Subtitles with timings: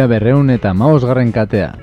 [0.00, 1.74] mila berreun eta maosgarren katea.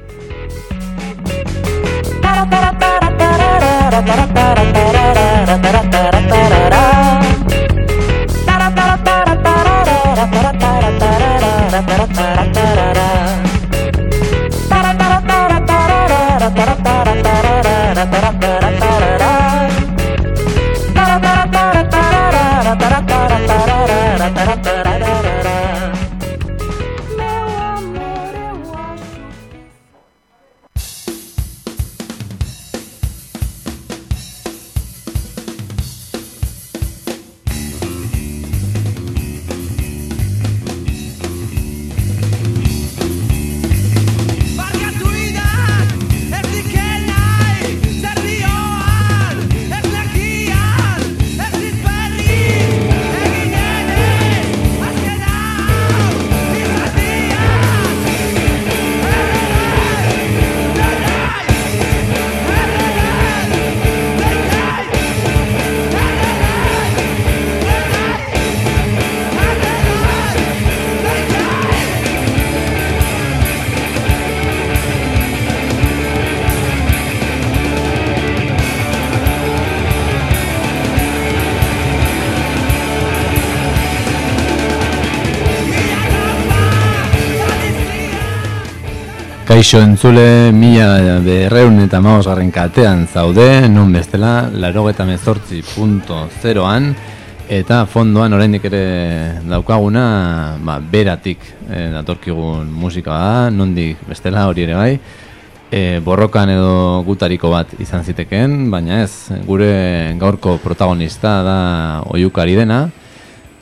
[89.58, 96.92] Kaixo entzule mila berreun eta maosgarren katean zaude, nun bestela, laro eta mezortzi punto zeroan,
[97.50, 98.82] eta fondoan oraindik ere
[99.50, 100.04] daukaguna,
[100.62, 101.42] ba, beratik
[101.72, 104.94] e, datorkigun musika da, nondik bestela hori ere bai,
[105.72, 109.74] e, borrokan edo gutariko bat izan ziteken, baina ez, gure
[110.22, 111.60] gaurko protagonista da
[112.14, 112.84] oiukari dena,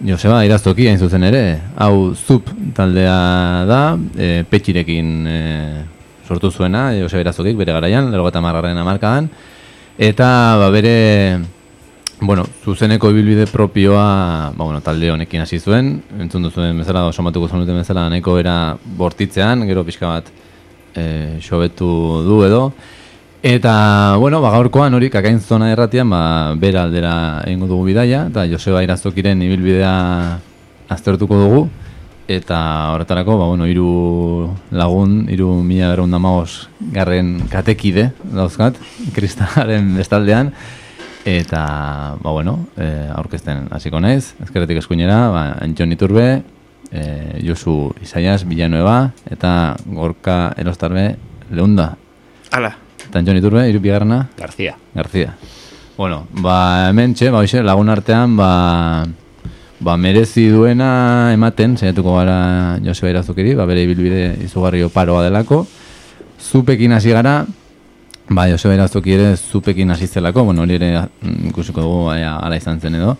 [0.03, 1.45] Joseba, iraztoki hain zuzen ere,
[1.79, 3.81] hau zup taldea da,
[4.17, 5.39] e, petxirekin e,
[6.27, 9.29] sortu zuena, Joseba iraztokik bere garaian, lero eta margarren amarkadan,
[9.97, 10.27] eta
[10.59, 10.95] ba, bere,
[12.19, 17.79] bueno, zuzeneko ibilbide propioa, ba, bueno, talde honekin hasi zuen, entzun duzuen bezala, somatuko zenuten
[17.79, 20.29] bezala, nahiko era bortitzean, gero pixka bat
[20.95, 21.07] e,
[21.41, 21.89] sobetu
[22.27, 22.69] du edo,
[23.45, 27.11] Eta, bueno, ba, gaurkoan hori kakain zona erratian, ba, bera aldera
[27.45, 29.91] egingo dugu bidaia, eta Joseba Irazokiren ibilbidea
[30.89, 31.59] aztertuko dugu,
[32.27, 36.15] eta horretarako, ba, bueno, iru lagun, iru mila berreun
[36.93, 38.75] garren katekide, dauzkat,
[39.13, 40.53] kristaren bestaldean,
[41.25, 46.43] eta, ba, bueno, e, aurkezten hasiko naiz, ezkerretik eskuinera, ba, Antxon Iturbe,
[46.91, 51.15] e, Josu Isaias, Villanueva, eta Gorka Erostarbe,
[51.51, 51.95] Leunda.
[52.51, 52.75] Hala.
[53.05, 54.25] Eta Joni Turbe, irupi garrana?
[54.37, 54.75] Garzia.
[54.93, 55.35] Garzia.
[55.95, 58.49] Bueno, ba, hemen txe, ba, oixe, lagun artean, ba,
[59.79, 65.65] ba, merezi duena ematen, zeiatuko gara Joseba Irazukiri, ba, bere ibilbide izugarri oparoa delako.
[66.39, 67.45] Zupekin hasi gara,
[68.29, 72.57] ba, Joseba Irazuki ere zupekin hasi zelako, bueno, hori ere mm, ikusiko dugu, baina, ala
[72.57, 73.17] izan zen edo.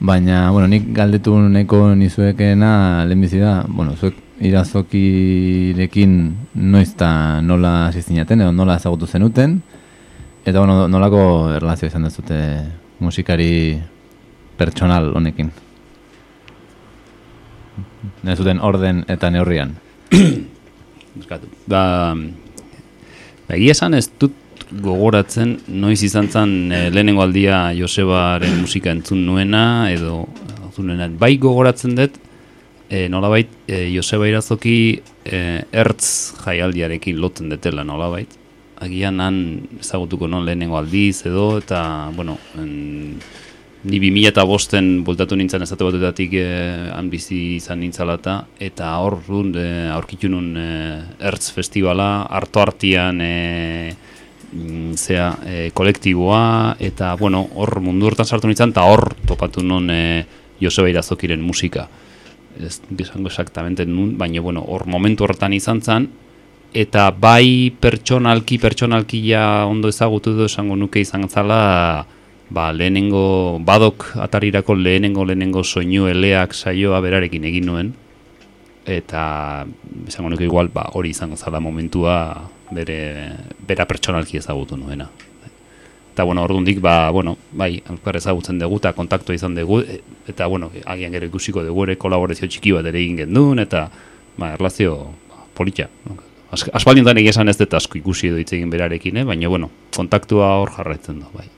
[0.00, 6.10] Baina, bueno, nik galdetu neko nizuekena lehenbizi da, bueno, zuek irazokirekin
[6.54, 9.60] noiz eta nola asistinaten edo nola ezagutu zenuten
[10.44, 11.22] eta bueno, nolako
[11.56, 12.40] erlazio izan dezute
[13.00, 13.80] musikari
[14.58, 15.50] pertsonal honekin
[18.24, 19.76] ez zuten orden eta neurrian.
[21.26, 21.82] Ba, ba,
[23.56, 24.34] egia esan ez dut
[24.70, 30.26] gogoratzen noiz izan zen e, lehenengo aldia Josebaren musika entzun nuena edo
[30.76, 31.08] nuena.
[31.08, 32.18] bai gogoratzen dut
[32.90, 35.40] e, nolabait e, Joseba Irazoki e,
[35.72, 38.28] ertz jaialdiarekin lotzen detela nolabait.
[38.82, 39.38] Agian han
[39.80, 43.16] ezagutuko non lehenengo aldiz edo eta, bueno, en,
[43.86, 46.46] ni bi mila eta bosten bultatu nintzen ez batutatik e,
[46.90, 49.20] han bizi izan nintzalata eta hor
[49.54, 50.70] e, aurkitu nun e,
[51.20, 53.94] ertz festivala, harto hartian e,
[54.52, 59.90] mm, zea, e, kolektiboa eta, bueno, hor mundu hortan sartu nintzen eta hor topatu nun
[59.90, 60.26] e,
[60.60, 61.86] Joseba Irazokiren musika.
[62.58, 66.08] Ez gizango exactamente nun, baina bueno, hor momentu horretan izan zen,
[66.74, 72.06] eta bai pertsonalki, pertsonalki ja ondo ezagutu du esango nuke izan zala,
[72.50, 77.94] ba, lehenengo, badok atarirako lehenengo, lehenengo soinu eleak saioa berarekin egin nuen,
[78.86, 79.66] eta
[80.06, 82.18] esango nuke igual, ba, hori izango zala momentua
[82.70, 82.98] bere,
[83.66, 85.10] bera pertsonalki ezagutu nuena
[86.16, 90.46] eta bueno, ordundik ba, bueno, bai, alkar ezagutzen dugu eta kontaktu izan dugu e, eta
[90.48, 93.82] bueno, agian gero ikusiko dugu ere kolaborazio txiki bat ere egin gendun eta
[94.38, 94.94] ba, erlazio
[95.28, 95.90] ba, politxa.
[96.72, 99.26] Aspaldien egia esan ez dut asko ikusi edo egin berarekin, eh?
[99.28, 101.50] baina bueno, kontaktua hor jarraitzen du, bai.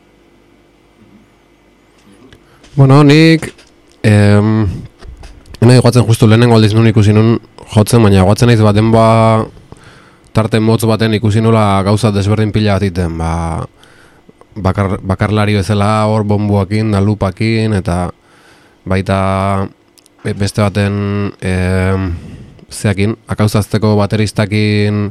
[2.79, 3.43] Bueno, nik
[4.07, 4.69] em,
[5.67, 7.33] nahi guatzen justu lehenengo aldiz nun ikusi nun
[7.73, 9.07] jotzen, baina guatzen naiz baten ba
[10.31, 13.33] tarte motz baten ikusi nola gauza desberdin pila bat iten, ba,
[14.55, 18.13] bakar, bakarlari bezala hor bombuakin, da lupakin, eta
[18.87, 19.19] baita
[20.23, 21.53] be- beste baten e,
[22.71, 25.09] zeakin, akauzazteko bateristakin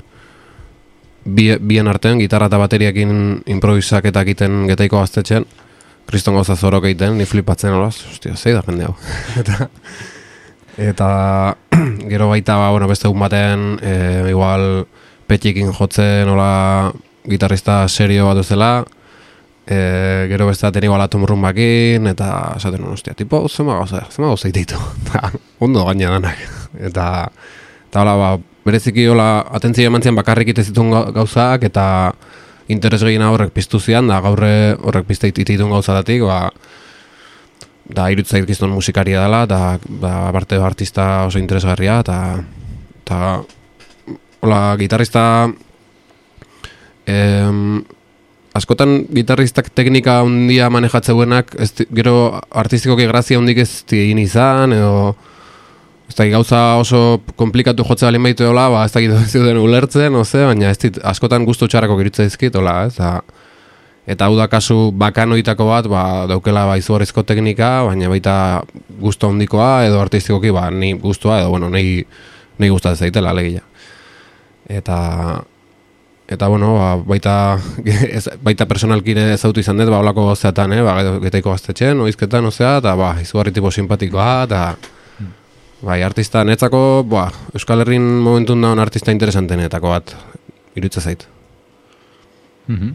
[1.25, 5.43] bi, bien artean, gitarra eta bateriakin improvisaketak egiten getaiko gaztetxen,
[6.07, 8.95] kriston gauza zorok egiten, ni flipatzen hola, ostia, zei da jende hau.
[9.41, 9.67] eta,
[10.89, 11.09] eta
[12.11, 13.95] gero baita, ba, bueno, beste egun baten, e,
[14.31, 14.85] igual
[15.27, 16.93] petxikin jotzen, hola,
[17.27, 18.71] gitarrista serio bat duzela,
[19.67, 19.79] e,
[20.31, 24.47] gero beste baten igual atom rumbakin, eta esaten nuen, ostia, tipo, zema gauza, zema gauza
[24.51, 24.79] iteitu.
[25.03, 25.31] Eta,
[25.67, 26.39] ondo gaina danak.
[26.79, 27.09] Eta,
[27.89, 28.31] eta hola, ba,
[28.67, 29.29] bereziki hola,
[29.59, 31.87] atentzio eman bakarrik ite zituen gau- gauzak, eta
[32.67, 36.51] interes gehiena horrek piztu zian, da gaurre horrek pizte ititun gauzadatik, ba,
[37.87, 42.17] da irutzait gizton musikaria dela, eta da, aparte artista oso interesgarria, eta,
[43.03, 43.19] eta
[44.43, 45.23] hola, gitarrista
[47.07, 47.79] em,
[48.57, 52.17] askotan gitarristak teknika handia manejatzeuenak, ez, gero
[52.51, 55.15] artistikoki grazia handik ez egin izan, edo
[56.17, 60.45] da gauza oso komplikatu jotze balin baitu hola, ba, ez da gitu den ulertzen, oze,
[60.49, 63.19] baina ez dit, askotan gustu txarako girutza dizkit, hola, ez da,
[64.07, 68.37] eta hau da kasu bakanoitako bat, ba, daukela ba, izugarrizko teknika, baina baita
[69.03, 72.01] gustu handikoa, edo artistikoki, ba, ni gustua, edo, bueno, nahi,
[72.57, 73.61] nahi gustatzen zaitela, alegia.
[74.67, 74.97] Eta,
[76.27, 77.37] eta bueno, ba, baita,
[78.17, 80.97] ez, baita personalkire ezautu izan dut, ba, olako gozeatan, eh, ba,
[81.29, 84.63] getaiko gaztetxen, oizketan, ozea, eta, ba, izugarri tipo simpatikoa, eta,
[85.81, 90.15] bai, artista, netzako, ba, Euskal Herrin momentun daun artista interesantenetako bat,
[90.75, 91.27] irutza zait.
[92.67, 92.93] Mhm.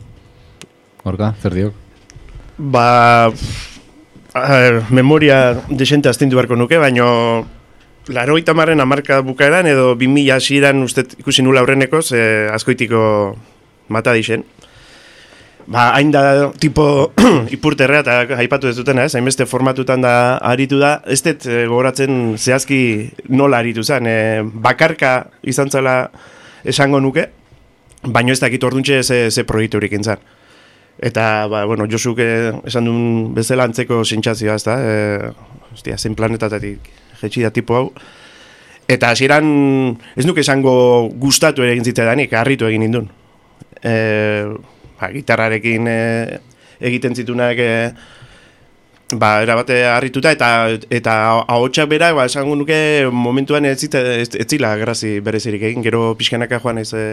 [1.05, 1.75] Gorka, zer diok?
[2.58, 2.87] Ba,
[4.34, 4.46] a,
[4.90, 7.46] memoria desente astindu beharko nuke, baino
[8.08, 13.37] laro marren amarka bukaeran edo 2000 hasieran uste ikusi nula aurreneko, ze askoitiko
[13.88, 14.44] mata dixen.
[15.67, 17.12] Ba, hain da tipo
[17.55, 22.35] ipurterrea eta aipatu ez dutena, ez, hainbeste formatutan da aritu da, ez dut eh, gogoratzen
[22.37, 22.81] zehazki
[23.31, 25.97] nola aritu zen, e, bakarka izan zela
[26.64, 27.29] esango nuke,
[28.03, 30.19] baino ez dakit orduntxe ze, ze proiekturik intzan.
[30.99, 34.76] Eta, ba, bueno, Josuk eh, esan duen bezala antzeko sentsazioa, ez da?
[34.82, 35.31] E,
[35.73, 36.91] ostia, zen planetatatik
[37.23, 37.87] jetxi da tipo hau.
[38.91, 39.47] Eta hasieran
[40.19, 43.08] ez nuke esango gustatu ere egin zitzaidanik, harritu egin nindun.
[43.79, 43.94] E,
[45.03, 46.01] ba, gitarrarekin e,
[46.83, 47.73] egiten zitunak e,
[49.19, 50.49] ba, erabate harrituta eta
[50.91, 56.13] eta ahotsak berak ba, esango nuke momentuan ez, zita, ez, zila grazi berezirik egin, gero
[56.19, 57.05] pixkanaka joan ez e,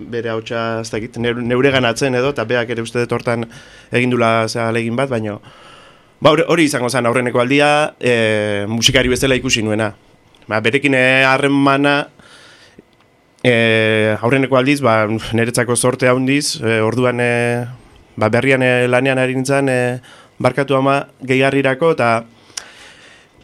[0.00, 3.46] bere ahotsa ez dakit, neur- neure ganatzen edo, eta beak ere uste dut hortan
[3.92, 5.38] egin dula zea legin bat, baino
[6.20, 9.92] ba, hori- izango zen aurreneko aldia e, musikari bezala ikusi nuena.
[10.50, 12.08] Ba, berekin eh, harremana
[13.42, 17.30] e, aurreneko aldiz, ba, niretzako sorte handiz, e, orduan e,
[18.16, 19.80] ba, berrian e, lanean ari nintzen e,
[20.40, 22.10] barkatu ama gehiarrirako, eta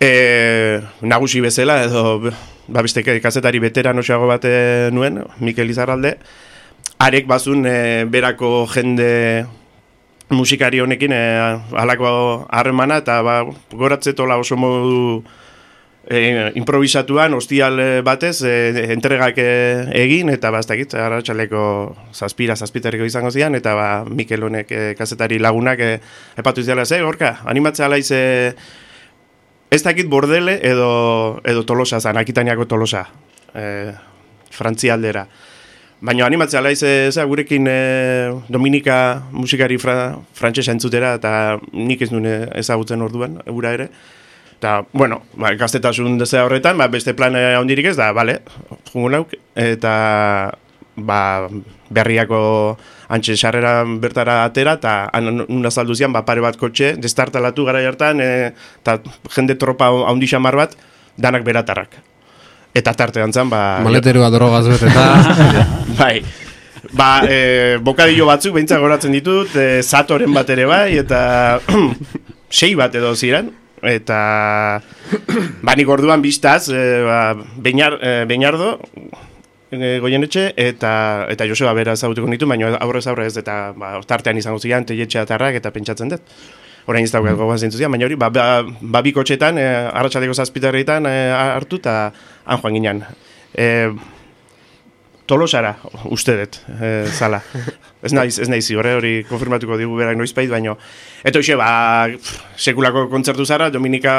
[0.01, 2.21] e, nagusi bezala, edo
[2.69, 6.17] ba, beste kazetari beteran osago bat e, nuen, Mikel Izarralde,
[6.99, 9.47] arek bazun e, berako jende
[10.31, 11.25] musikari honekin e,
[11.73, 13.43] halako harremana, eta ba,
[13.73, 15.25] goratzetola oso modu
[16.07, 19.49] e, improvisatuan, ostial eh, batez, e, entregak e,
[19.99, 21.61] egin, eta ba, ez dakit, arratsaleko
[22.15, 25.93] zazpira, zazpiterriko izango zian, eta ba, Mikel honek e, kazetari lagunak e,
[26.39, 28.55] epatu izela, ze, gorka, animatzea laiz, e,
[29.71, 33.07] ez dakit bordele edo, edo tolosa, zan, akitaniako tolosa,
[33.55, 33.93] e,
[34.55, 35.27] frantzialdera.
[36.07, 37.81] Baina animatzea laiz, e, zera, gurekin e,
[38.53, 41.33] Dominika musikari fra, frantsesa entzutera, eta
[41.73, 43.91] nik ez nuen ezagutzen orduan, ura ere.
[44.57, 48.39] Eta, bueno, ba, gaztetasun dezea horretan, ba, beste plan eh, handirik ez da, bale,
[48.89, 49.93] jungo nauk, eta
[50.97, 51.21] ba,
[51.93, 52.39] berriako
[53.13, 58.23] antxe sarrera bertara atera, eta un azaldu zian, ba, pare bat kotxe, destartalatu gara hartan,
[58.25, 58.97] eta
[59.35, 60.73] jende tropa handi xamar bat,
[61.21, 62.01] danak beratarrak.
[62.77, 63.83] Eta tartean zan, ba...
[63.85, 65.05] Maleterua drogaz beteta.
[66.01, 66.25] bai.
[66.97, 71.21] Ba, e, bokadillo batzuk behintzak goratzen ditut, e, zatoren bat ere bai, eta
[72.61, 73.53] sei bat edo ziren,
[73.87, 74.83] eta
[75.63, 78.77] ba, nik orduan biztaz, e, ba, Beñar, e, Beñardo,
[79.71, 84.61] e, goienetxe, eta, eta Joseba bera ezagutuko nitu, baina aurrez aurrez, eta ba, tartean izango
[84.61, 86.35] zian, teletxe atarrak, eta pentsatzen dut.
[86.87, 90.35] Orain ez daukat gogoan zintzu zian, baina hori, ba, ba, ba bi kotxetan, e, arratsaleko
[90.35, 91.97] zazpitarritan e, hartu, eta
[92.45, 93.03] han joan ginen.
[93.55, 93.67] E,
[95.27, 95.75] Tolosara,
[96.15, 97.41] uste dut, e, zala.
[98.07, 100.77] Ez naiz, ez naiz ziur, eh, hori konfirmatuko digu berak noizpait, baino.
[101.27, 102.07] Eta hoxe, ba,
[102.57, 104.13] sekulako kontzertu zara, Dominika,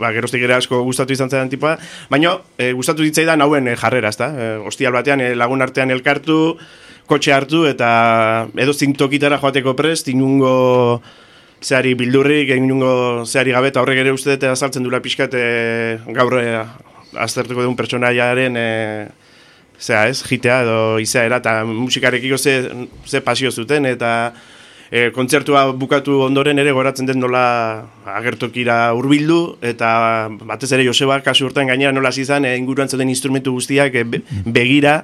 [0.00, 1.74] ba, geroztik ere asko gustatu izan zen tipa,
[2.08, 4.30] baino, e, gustatu ditzaidan hauen e, jarrera, ezta?
[4.32, 6.56] E, ostial batean, e, lagun artean elkartu,
[7.06, 7.90] kotxe hartu, eta
[8.56, 11.02] edo zintokitara joateko prest, inungo
[11.60, 15.46] zeari bildurrik, inungo zeari gabe, eta horrek ere uste dut azaltzen dula pixkat e,
[16.16, 16.48] gaur e,
[17.20, 18.66] aztertuko dugun pertsonaiaren e,
[19.80, 22.58] zera ez, jitea edo izaera, eta musikarekiko ze,
[23.06, 24.32] ze pasio zuten, eta
[24.90, 31.48] e, kontzertua bukatu ondoren ere goratzen den nola agertokira hurbildu eta batez ere Joseba kasu
[31.48, 35.00] urtean gainera nola zizan, e, inguruan zuten instrumentu guztiak e, be, begira,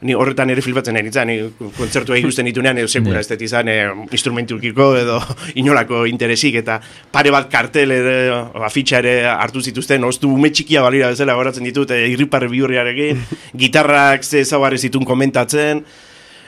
[0.00, 3.76] ni horretan ere filmatzen nahi nintzen, ni kontzertua ikusten ditunean, edo sekura ez izan e,
[4.14, 5.18] instrumentukiko edo
[5.60, 6.78] inolako interesik, eta
[7.12, 11.66] pare bat kartel ere, o, afitxa ere hartu zituzten, oztu ume txikia balira bezala goratzen
[11.66, 13.24] ditut, e, irriparre bihurriarekin,
[13.62, 15.82] gitarrak ze ezagarri zitun komentatzen,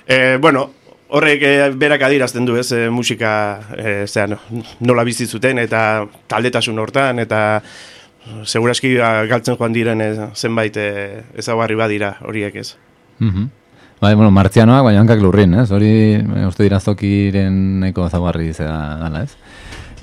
[0.06, 0.68] e, bueno,
[1.10, 3.32] horrek e, berak adirazten du ez, e, musika
[3.74, 7.40] e, zera, no, nola bizi zuten, eta taldetasun hortan, eta
[8.44, 10.04] seguraski a, galtzen joan diren
[10.36, 10.86] zenbait e,
[11.40, 12.68] ezagarri badira horiek ez.
[13.20, 13.48] Mhm.
[14.00, 15.70] Bai, bueno, martzianoak, baina hankak lurrin, ez?
[15.70, 19.34] Hori, eh, uste dira zokiren nahiko ezaguarri zera gala, ez?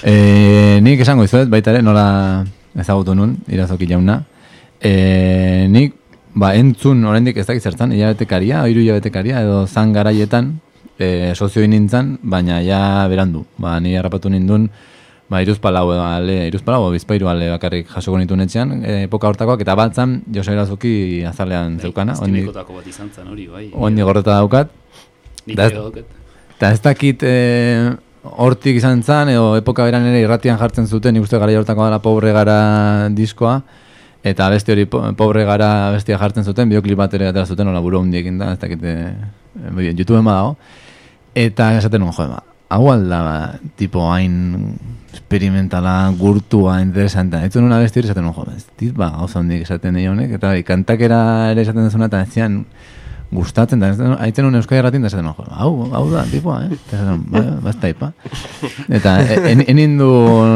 [0.04, 2.46] E, nik esango izuet, baita ere, nola
[2.78, 4.20] ezagutu nun, irazoki jauna.
[4.80, 5.96] E, nik,
[6.38, 10.54] ba, entzun oraindik ez dakit zertan, hilabetekaria, oiru hilabetekaria, edo zan garaietan,
[11.00, 13.48] e, sozioi nintzen, baina ja berandu.
[13.58, 14.70] Ba, ni harrapatu nindun,
[15.30, 19.76] ba, iruzpalau edo ale, iruzpalau, bizpairu ale bakarrik jasoko nitu netxean, e, epoka hortakoak, eta
[19.76, 22.14] batzan, Jose Irazuki azalean zeukana.
[22.22, 23.66] Ondi, Estilekotako bat izan zen hori, bai.
[23.74, 24.72] ondi gorreta daukat.
[25.48, 26.06] Nik da- daukat.
[26.58, 27.34] Eta ez dakit e,
[28.24, 32.00] hortik izan zen, edo epoka beran ere irratian jartzen zuten, nik uste gara hortako dela
[32.02, 33.62] pobre gara diskoa,
[34.24, 37.80] eta beste hori po- pobre gara bestia jartzen zuten, bioklip bat ere atera zuten, hola
[37.84, 39.14] buru hundiekin da, ez dakit, e,
[39.92, 40.56] YouTube dago.
[41.36, 42.42] Eta esaten nuen, joe, ba,
[42.74, 43.36] hau alda, ba,
[43.78, 44.74] tipo hain
[45.18, 47.46] experimentala, gurtua, interesantea.
[47.46, 50.54] Ez nuen abesti hori esaten nuen, joe, ez ba, gauza hondik esaten nahi honek, eta
[50.54, 51.20] bai, kantakera
[51.54, 52.60] ere esaten dezuna, eta ez zian,
[53.34, 53.90] gustatzen da,
[54.24, 56.78] haitzen nuen Euskal Herratin, da esaten nuen, hau, hau da, tipoa, eh?
[56.78, 58.12] Eta ba, basta ipa.
[58.88, 60.12] Eta e- en, enin du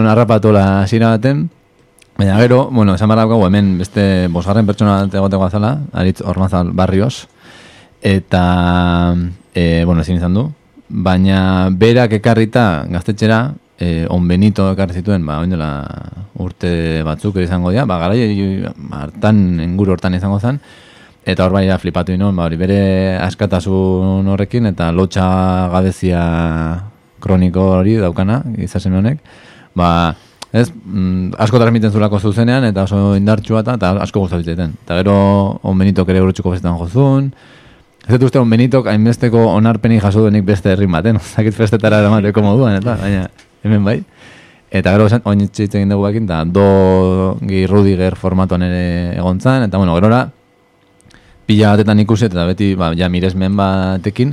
[0.06, 1.50] narrapatola zira baten,
[2.22, 7.28] Baina gero, bueno, esan barra hemen beste bosgarren pertsona bat egoteko azala, Aritz Ormazal Barrios,
[8.04, 9.16] eta,
[9.56, 10.44] e, bueno, ezin izan du,
[10.92, 15.72] baina berak ekarrita gaztetxera, e, on Benito ekarri zituen, ba, oindela
[16.42, 18.16] urte batzuk izango dira, ba, gara
[19.02, 20.62] hartan, inguru hortan izango zen,
[21.26, 22.82] eta hor bai ja flipatu inoen, ba, hori bere
[23.26, 25.26] askatasun horrekin, eta lotxa
[25.74, 26.22] gabezia
[27.22, 29.26] kroniko hori daukana, izasen honek,
[29.78, 29.90] ba,
[30.54, 34.78] ez, mm, asko transmiten zulako zuzenean, eta oso indartsua eta, eta asko gustatu zitzaiten.
[34.86, 35.16] Eta gero,
[35.66, 37.34] on Benitok ere urtsuko festetan jozun,
[38.02, 42.42] Ez dut uste, on Benitok hainbesteko onarpenik jaso duenik beste herri baten, zakit festetara eramateko
[42.42, 43.28] moduan, eta baina
[43.64, 44.04] hemen bai.
[44.72, 47.38] Eta gero esan, oin egin dugu bakin, eta do
[47.68, 50.30] Rudiger formatuan ere egon zan, eta bueno, gerora,
[51.46, 54.32] pila batetan ikusi eta beti, ba, ja, miresmen batekin,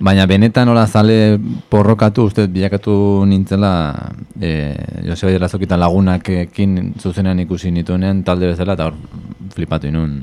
[0.00, 1.36] baina benetan hola zale
[1.68, 3.72] porrokatu, uste bilakatu nintzela,
[4.40, 4.72] e,
[5.04, 8.96] Joseba Jerazokitan lagunakekin zuzenean ikusi nituenean talde bezala, eta hor
[9.52, 10.22] flipatu inun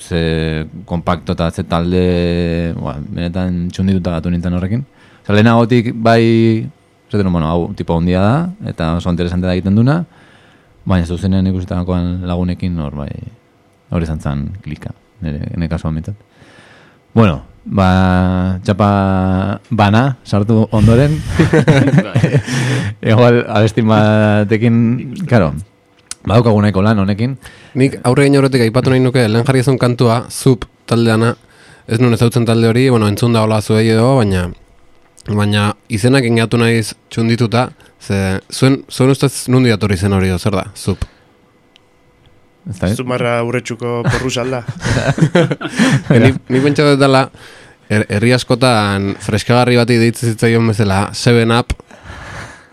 [0.00, 4.84] ze kompakto eta ze talde, ba, benetan txundituta gatu nintzen horrekin.
[5.22, 6.66] Osa, lehenagotik bai,
[7.10, 8.34] zaten, bueno, hau tipo handia da,
[8.70, 10.04] eta oso interesante da egiten duna,
[10.86, 13.10] baina zuzenean ikusitakoan lagunekin hor bai,
[13.90, 16.14] hori izan zen klika, nire, nire kasuan mitzat.
[17.14, 18.90] Bueno, ba, txapa
[19.70, 21.18] bana, sartu ondoren,
[23.10, 25.52] igual abesti batekin, karo,
[26.22, 27.36] badaukagu nahiko lan honekin,
[27.74, 31.34] Nik aurre horretik aipatu nahi nuke, lehen jarri kantua, zup taldeana,
[31.86, 34.48] ez nuen ezautzen talde hori, bueno, entzun da hola zuei edo, baina
[35.36, 37.70] baina izenak ingatu naiz txundituta,
[38.00, 41.04] ze zuen, zuen ustez nundi datorri zen hori, zer da, zup.
[42.94, 44.62] Zumarra urretxuko porru salda.
[46.22, 47.24] ni, ni pentsa dut dela,
[47.90, 51.74] herri askotan freskagarri bati deitzen zitzaion bezala, 7-up,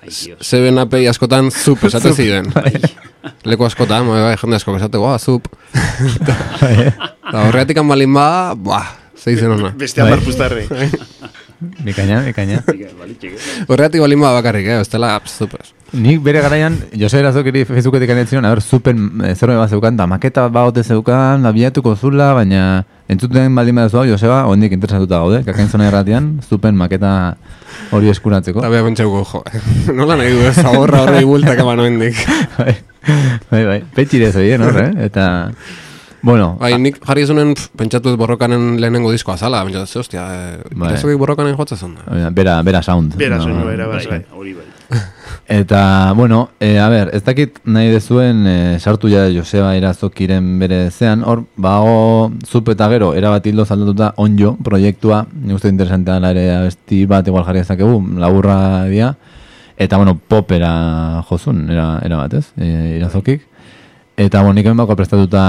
[0.07, 0.53] Ai, Dios.
[0.53, 2.47] 7-upei askotan zup esate ziren.
[3.47, 5.49] Leku askotan, bai, bai, jende asko esate, goa, zup.
[7.27, 8.87] Eta horregatik balin ba, buah,
[9.19, 9.73] zeizen ona.
[9.75, 10.67] Beste hamar puztarri.
[11.59, 12.61] Bikaina, bikaina.
[13.67, 14.83] Horregatik balin ba bakarrik, eh,
[15.25, 15.53] zup.
[15.59, 15.73] ez.
[15.93, 20.05] Nik bere garaian, Jose Erazokiri Facebooketik anetzen, a ber, super eh, zerbait bat zeukan, da
[20.05, 25.69] maketa bat zeukan, abiatuko zula, baina entzuten baldin badazu hau, Joseba, ondik interesatuta gaude, kakain
[25.69, 27.37] zona erratian, zupen maketa
[27.91, 28.59] hori eskuratzeko.
[28.59, 29.43] Eta beha pentsauko, jo,
[29.97, 32.19] nola nahi du ez agorra horrei bultak eman oendik.
[32.59, 32.75] bai,
[33.49, 35.27] bai, bai, petxire zoi, eh, horre, eta...
[36.27, 40.75] Bueno, Bai, nik jarri ezunen pf, pentsatu borrokanen lehenengo diskoa zala, pentsatu ez, ostia, e,
[40.75, 41.15] Bai.
[41.15, 41.95] borrokanen jotzen zuen.
[42.35, 43.15] bera, bera sound.
[43.15, 44.25] Bera No, soinu, bera, Bai, bai.
[44.35, 44.65] hori bai.
[45.47, 50.91] Eta, bueno, e, a ber, ez dakit nahi dezuen e, sartu ja Joseba Irazokiren bere
[50.91, 56.35] zean, hor, bago zup eta gero, erabat hildo zaldatuta onjo proiektua, nik uste interesantea dela
[56.35, 59.13] ere abesti bat igual jarri ezakegu, laburra dia,
[59.77, 63.47] eta, bueno, popera jozun, era, era bat, ez, e, Irazokik.
[64.17, 65.45] Eta, bueno, nik hemen bako prestatuta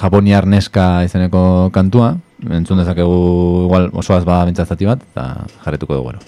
[0.00, 2.16] Japoniar neska izeneko kantua,
[2.50, 3.18] entzun dezakegu
[3.66, 6.22] igual osoaz ba bentsazati bat, eta jarretuko dugu gero.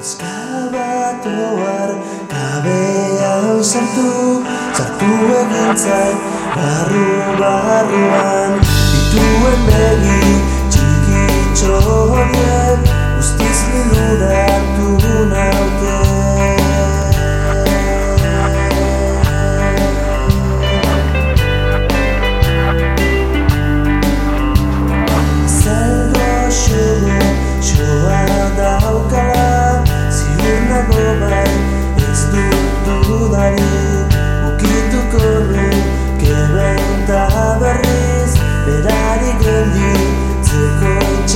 [0.00, 1.90] Eskabatoar
[2.32, 4.40] kabean sartu
[4.72, 5.10] Sartu
[5.40, 6.16] egin zain
[6.54, 7.04] barru
[7.36, 10.32] barruan Dituen begi
[10.72, 14.96] txikitxo horiek Guztiz liluratu
[15.34, 15.99] naute
[38.66, 39.92] berriz Berari geldi,
[40.42, 41.30] zeko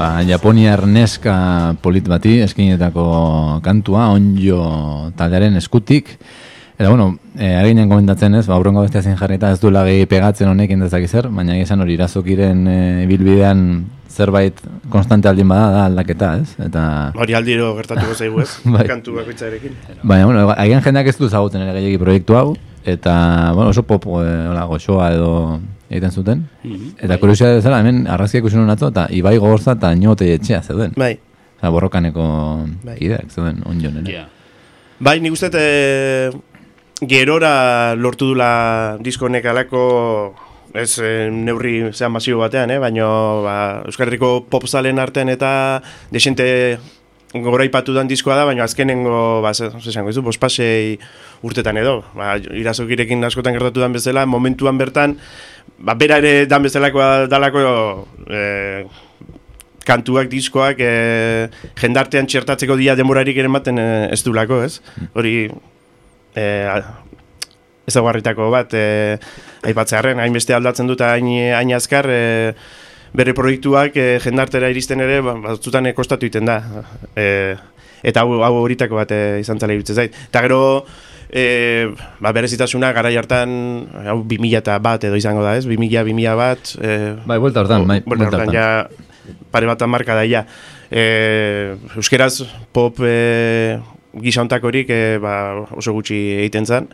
[0.00, 6.14] Ba, Japoniar neska polit bati eskinetako kantua, onjo taldearen eskutik.
[6.80, 10.48] Eta, bueno, e, aginen komentatzen ez, ba, aurrengo bestia zen jarrita ez duela gehi pegatzen
[10.48, 12.76] honek indezak zer, baina esan hori irazokiren e,
[13.10, 13.60] bilbidean
[14.08, 14.56] zerbait
[14.88, 16.54] konstante aldin bada da aldaketa, ez?
[16.64, 16.84] Eta,
[17.20, 18.86] Hori aldiro gertatuko zaigu ez, Bai.
[18.88, 19.76] kantu bakoitzarekin.
[20.02, 22.56] baina, bueno, agian jendeak ez du zagoten ere gehiagi proiektu hau,
[22.88, 23.14] eta,
[23.52, 25.30] bueno, oso pop, e, hola, goxoa edo
[25.90, 26.44] egiten zuten.
[26.64, 26.96] Mhm.
[26.96, 30.96] Eta kuriosia bezala, hemen arrazkiak ikusi nuen atzo, eta Ibai Gogorza eta Niote etxea zeuden.
[30.96, 31.18] Bai,
[31.60, 32.24] Osa, borrokaneko
[32.88, 32.96] Bai.
[32.96, 34.12] kideak zeuden onjon ere.
[34.22, 34.28] Ja.
[35.00, 36.30] bai nik uste e,
[37.00, 39.82] gerora lortu dula disko honek alako
[40.74, 42.78] ez e, neurri zean masibo batean, eh?
[42.78, 43.06] baina
[43.42, 43.56] ba,
[43.88, 45.82] Euskal Herriko popzalen artean eta
[46.12, 46.78] desente
[47.34, 50.98] goraipatu dan diskoa da, baina azkenengo, ba, ze, ze esango dizu, bospasei
[51.46, 52.00] urtetan edo.
[52.14, 55.16] Ba, irazokirekin askotan gertatu dan bezala, momentuan bertan,
[55.78, 57.62] ba, bera ere dan bezalakoa dalako
[58.26, 58.84] e,
[59.86, 61.48] kantuak, diskoak, e,
[61.80, 64.80] jendartean txertatzeko dia demorarik ere ematen e, ez dulako, ez?
[65.14, 65.48] Hori,
[66.34, 66.46] e,
[67.86, 69.18] ez dago bat, e,
[69.66, 72.54] aipatzearen, hainbeste aldatzen dut hain, hain azkar, e,
[73.16, 76.60] bere proiektuak e, jendartera iristen ere, ba, batzutan kostatu iten da.
[77.18, 77.56] E,
[78.06, 80.18] eta hau, hau horitako bat e, izan zala iruditzen zait.
[80.30, 80.60] Eta gero,
[81.28, 81.90] e,
[82.22, 83.52] ba, berezitasuna garai hartan,
[84.06, 85.66] hau 2000 eta bat edo izango da, ez?
[85.68, 86.74] 2000, 2000 bat...
[86.78, 88.68] E, Bai, buelta hortan, bai, buelta hortan, ja,
[89.50, 90.44] pare bat marka da, ja.
[90.90, 93.78] E, euskeraz, pop e,
[94.18, 95.34] gisa hontakorik e, ba,
[95.76, 96.88] oso gutxi egiten zen.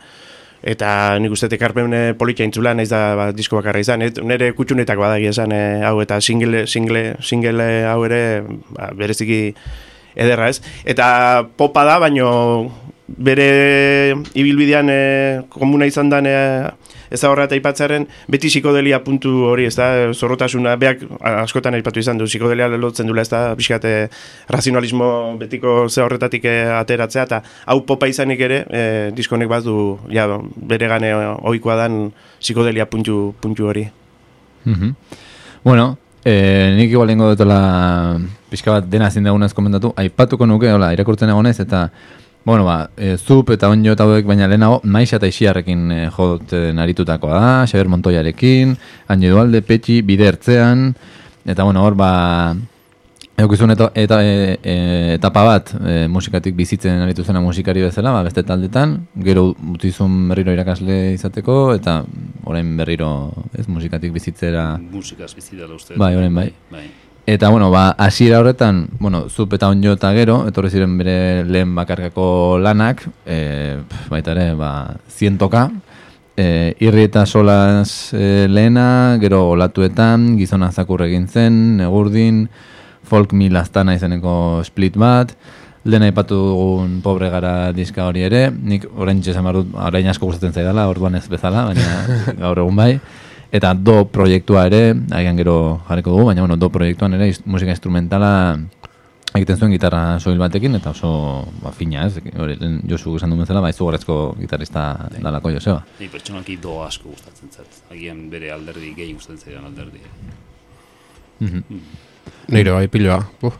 [0.67, 0.89] Eta
[1.21, 4.03] nik uste ekarpen e, politia intzula, naiz da ba, disko bakarra izan.
[4.05, 8.21] Et, nire kutxunetako badagi esan e, hau eta single, single, single hau ere
[8.73, 9.41] ba, bereziki
[10.17, 10.61] ederra ez.
[10.85, 11.07] Eta
[11.57, 12.27] popa da, baino
[13.07, 15.01] bere ibilbidean e,
[15.49, 16.35] komuna izan dan e,
[17.09, 21.05] ez da horreta aipatzaren beti psikodelia puntu hori, ez da, zorrotasuna, beak
[21.43, 24.09] askotan aipatu izan du, psikodelia lotzen dula, ez da, pixkat, e,
[24.51, 28.83] razionalismo betiko ze horretatik e, ateratzea, eta hau popa izanik ere, e,
[29.15, 29.77] diskonek bat du,
[30.11, 32.01] ja, bere gane ohikoa dan
[32.41, 33.87] psikodelia puntu, puntu hori.
[34.67, 34.93] Mhm.
[35.63, 38.19] Bueno, eh, nik igual lengo dutela
[38.51, 41.89] pixka bat dena ezin dagunaz komentatu, aipatuko nuke, hola, irakurtzen egonez, eta
[42.47, 46.77] Bueno, ba, e, zup eta onjo eta hauek baina lehenago, maixa eta isiarrekin e, joten
[46.79, 48.69] aritutakoa da, Xaber Montoyarekin,
[49.11, 50.93] Anje Dualde, Petxi, bide ertzean,
[51.43, 52.11] eta bueno, hor, ba,
[53.43, 54.75] eukizun eta, eta e, e,
[55.17, 58.95] etapa bat e, musikatik bizitzen aritu zena musikari bezala, ba, beste taldetan,
[59.27, 61.97] gero utizun berriro irakasle izateko, eta
[62.47, 63.11] orain berriro
[63.59, 64.69] ez musikatik bizitzera...
[64.95, 65.99] Musikaz bizitela uste.
[65.99, 66.47] Bai, orain bai.
[66.71, 66.85] Bai.
[67.27, 71.73] Eta, bueno, ba, hasiera horretan, bueno, zup eta onjo eta gero, etorri ziren bere lehen
[71.75, 73.75] bakarkako lanak, e,
[74.07, 74.69] baita ere, ba,
[75.11, 75.65] zientoka,
[76.39, 76.45] e,
[76.79, 82.45] irri eta solaz e, lehena, gero olatuetan, gizona zakur egin zen, negurdin,
[83.03, 85.35] folk mil astana izeneko split bat,
[85.83, 90.55] lehen aipatu dugun pobre gara diska hori ere, nik orain txesan dut, orain asko gustatzen
[90.55, 92.07] zaidala, orduan ez bezala, baina
[92.45, 92.93] gaur egun bai.
[93.51, 98.57] Eta do proiektua ere, agian gero jarriko dugu, baina bueno, do proiektuan ere musika instrumentala
[99.37, 102.55] egiten zuen gitarra soil batekin, eta oso ba, fina ez, hori,
[102.89, 104.83] Josu esan duen bezala, ba, izugarrezko gitarrista
[105.21, 105.83] dalako Joseba.
[105.99, 107.79] Ni pertsonalki do asko gustatzen zait.
[107.91, 110.01] Agian bere alderdi gehi gustatzen zaidan alderdi.
[112.49, 113.19] Nire bai piloa.
[113.45, 113.57] Uf,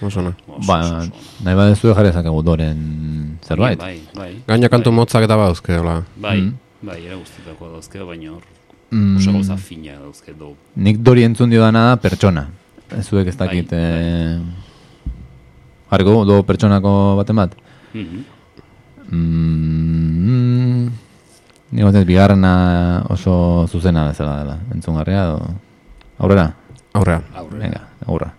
[0.00, 0.32] oso ona.
[0.46, 1.24] Oso, Ba, oso, oso ona.
[1.44, 3.78] nahi badezu jarri ezakegu doren zerbait.
[3.80, 4.30] Bai, bai.
[4.46, 6.02] Gaina kantu bai, motzak eta badauzke, hola.
[6.16, 6.54] Bai, Mm.
[6.82, 8.42] bai, ere guztietako dauzke, baina hor
[8.90, 10.54] Mm, oso gauza fina dauzke do.
[10.76, 12.46] nik dori entzun dio dana da pertsona.
[12.96, 13.70] Ez zuek ez Bai, dakit...
[13.70, 13.78] bai.
[13.80, 14.38] eh,
[15.90, 17.54] Jarriko dugu, do pertsonako baten bat?
[17.94, 18.24] Mhm.
[19.10, 20.86] Mm,
[21.72, 22.52] Nik bat ez bigarrena
[23.10, 25.54] oso zuzena bezala dela, entzungarria edo...
[26.18, 26.46] Aurrera?
[26.94, 27.22] Aurrean.
[27.34, 27.58] Aurre.
[27.58, 28.30] Venga, aurra.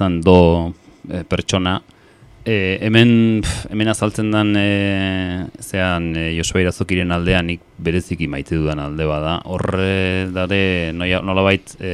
[0.00, 0.72] Izan do
[1.12, 1.80] e, pertsona
[2.40, 8.56] E, hemen, pf, hemen azaltzen dan e, zean e, Joseba Irazokiren aldean nik bereziki maite
[8.56, 9.34] dudan alde bada.
[9.44, 10.62] Horre dare
[10.96, 11.92] noia, nolabait e,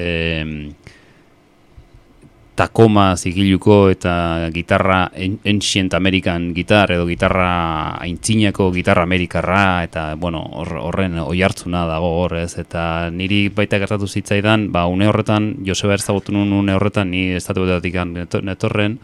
[2.56, 10.40] Tacoma zigiluko eta gitarra en- Ancient American gitar edo gitarra aintzinako gitarra amerikarra eta bueno,
[10.56, 12.56] hor- horren oihartzuna dago hor ez?
[12.58, 17.94] Eta niri baita gertatu zitzaidan, ba une horretan Joseba ezagutu nuen une horretan ni estatuetatik
[18.42, 18.98] netorren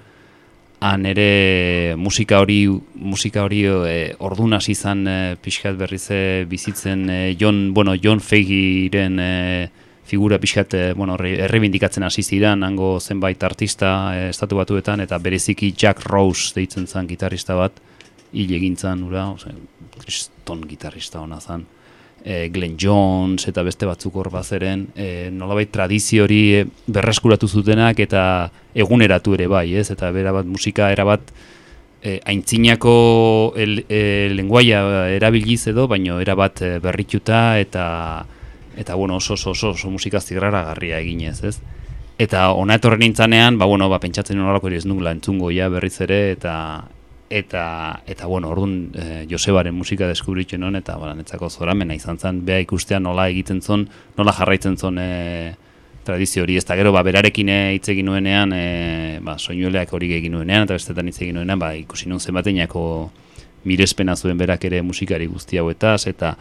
[0.83, 7.09] han ere musika hori musika hori e, ordun hasi izan e, pixkat berriz e, bizitzen
[7.11, 9.71] e, John bueno John Fagiren e,
[10.05, 15.19] figura pixkat e, bueno erre- errebindikatzen hasi ziren hango zenbait artista e, estatu batuetan eta
[15.19, 17.79] bereziki Jack Rose deitzen zen gitarrista bat
[18.33, 19.29] hil egin zen ura
[20.03, 21.67] kriston gitarrista ona zen
[22.25, 28.01] e, Glenn Jones eta beste batzuk hor bazeren, e, nolabait tradizio hori e, berreskuratu zutenak
[28.03, 28.25] eta
[28.75, 29.91] eguneratu ere bai, ez?
[29.95, 31.33] Eta bera bat musika erabat
[32.03, 32.95] e, aintzinako
[33.57, 37.85] el, e, lenguaia erabiliz edo, baino erabat berrituta eta
[38.77, 41.59] eta bueno, oso oso oso, oso musika zigraragarria eginez, ez?
[42.19, 46.33] Eta ona etorri nintzanean, ba bueno, ba pentsatzen ere ez nukela entzungo ja berriz ere
[46.33, 46.85] eta
[47.31, 52.45] eta eta bueno, ordun e, Josebaren musika deskubritzen nuen eta ba netzako zoramena izan zen
[52.45, 55.55] bea ikustea nola egiten zon, nola jarraitzen zon e,
[56.05, 56.57] tradizio hori.
[56.57, 60.67] Ez da gero ba berarekin eh, hitz egin nuenean, e, ba soinueleak hori egin nuenean
[60.67, 62.85] eta bestetan hitz egin nuenean, ba ikusi nuen zenbateinako
[63.65, 66.37] mirespena zuen berak ere musikari guzti hauetaz eta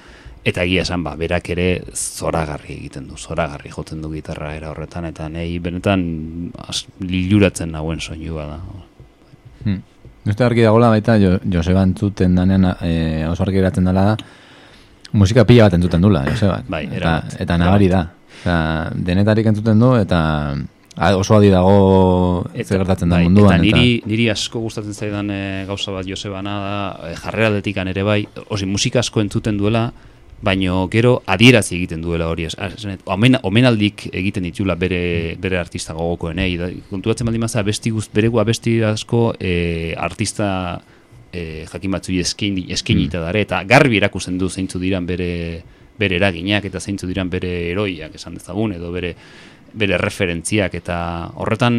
[0.46, 5.06] eta egia esan ba berak ere zoragarri egiten du, zoragarri jotzen du gitarra era horretan
[5.06, 8.60] eta nei benetan as, liluratzen nauen soinua da.
[9.66, 9.82] Hmm.
[10.26, 14.18] Uste argi dagoela baita jo, Joseba entzuten danean e, oso argi geratzen dela da
[15.14, 16.62] musika pila bat entzuten dula Joseba.
[16.68, 18.08] Bai, eta, eta nabari da.
[18.42, 20.20] Osea, denetarik entzuten du eta
[20.98, 23.64] oso adi dago zer gertatzen da bai, munduan.
[23.64, 28.04] Eta niri, niri asko gustatzen zaidan e, gauza bat Josebana da, e, jarrera aldetikan ere
[28.04, 29.92] bai, osi, musika asko entzuten duela,
[30.42, 32.48] baino gero adierazi egiten duela hori.
[33.14, 36.56] Omen, omenaldik egiten ditula bere, bere artista gogokoenei.
[36.58, 40.82] Da, konturatzen baldin maza, abesti guz, bere abesti asko e, artista
[41.32, 45.62] e, jakin batzui eskaini, eskainita dare, eta garbi erakusten du zeintzu diran bere,
[46.02, 49.16] bere eraginak eta zeintzu diran bere eroiak esan dezagun, edo bere
[49.74, 50.98] bere referentziak eta
[51.40, 51.76] horretan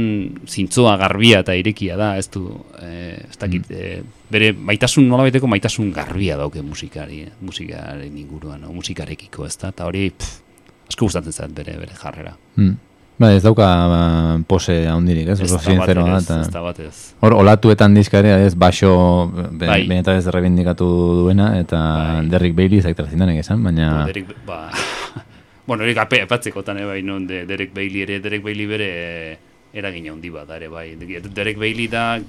[0.48, 2.46] zintzoa garbia eta irekia da, ez du,
[2.80, 4.02] eh, ez dakit, eh,
[4.32, 9.84] bere maitasun nolabaiteko maitasun garbia dauke musikari, eh, musikaren inguruan, o, musikarekiko, ez da, eta
[9.86, 10.40] hori pff,
[10.88, 12.36] asko gustatzen zait bere bere jarrera.
[12.56, 12.78] Hmm.
[13.22, 15.40] Bai, ez dauka ba, pose handirik, ez?
[15.40, 16.16] Oso Ez da sincero da.
[16.18, 16.78] eta- ez da bat.
[17.20, 19.86] Hor, olatuetan dizka ere, ez, baso, be, Bai.
[19.86, 20.86] benetan ez reivindikatu
[21.20, 22.26] duena, eta Bai.
[22.32, 24.06] Derrick Bailey zaitela zindanek esan, baina...
[24.06, 24.70] Derek, ba,
[25.72, 28.88] bueno, hori gape ere bai non de Derek Bailey ere Derek Bailey bere
[29.32, 29.38] eh,
[29.72, 30.96] eragina handi bat ere bai.
[30.98, 32.20] Derek Bailey da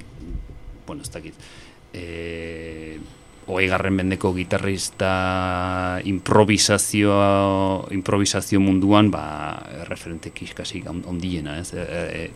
[0.88, 1.36] bueno, ez dakit.
[1.92, 2.98] Eh,
[3.46, 7.12] hogei garren mendeko gitarrista improvisazio
[7.92, 9.60] improvisazio munduan ba
[9.92, 11.74] referente kiskasi ondiena, ez?
[11.74, 12.32] E, e,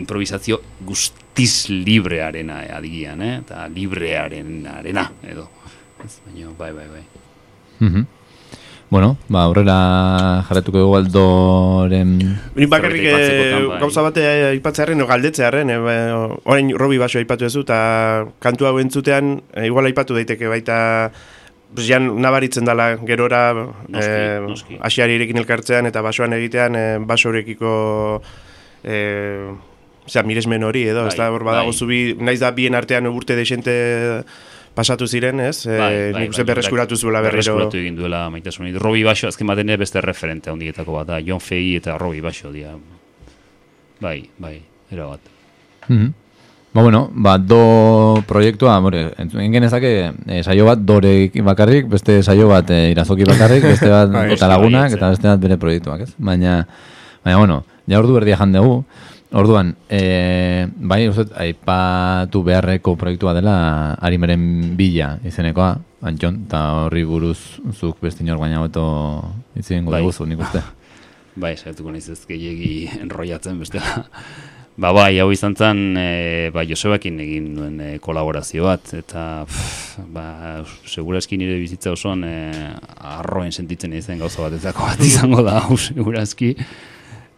[0.00, 3.34] improvisazio guztiz librearena eh, adigian, eh?
[3.44, 5.50] eta librearen arena edo.
[6.00, 7.04] Ez, baina, bai, bai, bai.
[7.80, 8.06] Mhm.
[8.88, 12.18] Bueno, ba, aurrera jarretuko dugu aldoren...
[12.54, 13.16] Ni bakarrik eh,
[13.66, 13.80] bai.
[13.80, 14.22] gauza bate
[14.52, 15.94] aipatzearen o galdetzearen, eh, ba,
[16.46, 17.78] orain Robi baso aipatu ezu eta
[18.38, 21.10] kantu hau entzutean eh, igual aipatu daiteke baita
[21.74, 24.78] pues, jan nabaritzen dela gerora Noski, eh, noski.
[24.80, 28.22] asiarirekin elkartzean eta basoan egitean eh, basorekiko
[28.84, 29.50] eh,
[30.06, 31.78] Osea, miresmen hori edo, Bai, ez da, hor badago bai.
[31.82, 33.72] zubi, naiz da bien artean urte desente
[34.76, 35.64] pasatu ziren, ez?
[35.66, 37.56] Bai, Eh, bai, nik uste bai, berreskuratu zuela berriro.
[37.56, 38.68] Berreskuratu egin duela maitasun.
[38.78, 41.20] Robi Baixo azken baten ere beste referente handietako bat da.
[41.24, 42.74] John Fei eta Robi Baixo dia.
[44.00, 44.60] Bai, bai,
[44.92, 45.20] era bat.
[45.88, 46.12] Mhm.
[46.76, 52.50] Ba, bueno, ba, do proiektua, more, entzun genezake, e, saio bat dorek bakarrik, beste saio
[52.50, 56.02] bat e, irazoki bakarrik, beste bat Bai, eta bai, lagunak, eta beste bat bere proiektuak,
[56.04, 56.12] ez?
[56.18, 56.66] Baina,
[57.24, 58.82] baina, bueno, ja ordu berdia jan dugu,
[59.36, 63.56] orduan, e, bai, uste, aipatu beharreko proiektua dela
[64.00, 65.74] Arimeren Bila izenekoa,
[66.06, 67.38] Antxon, eta horri buruz
[67.74, 68.86] zuk beste inor baina hobeto
[69.58, 70.02] itzien Bai.
[70.04, 70.62] guzu, nik uste.
[71.42, 74.06] Bai, saiatuko naiz ez gehiegi enrollatzen bestela.
[74.76, 80.02] Ba, bai, hau izan zen, e, ba, Josebakin egin nuen e, kolaborazio bat, eta, pff,
[80.12, 80.26] ba,
[80.84, 82.34] segurazki nire bizitza osoan e,
[83.14, 86.50] arroen sentitzen izen gauza bat ezako bat izango da, hau segurazki.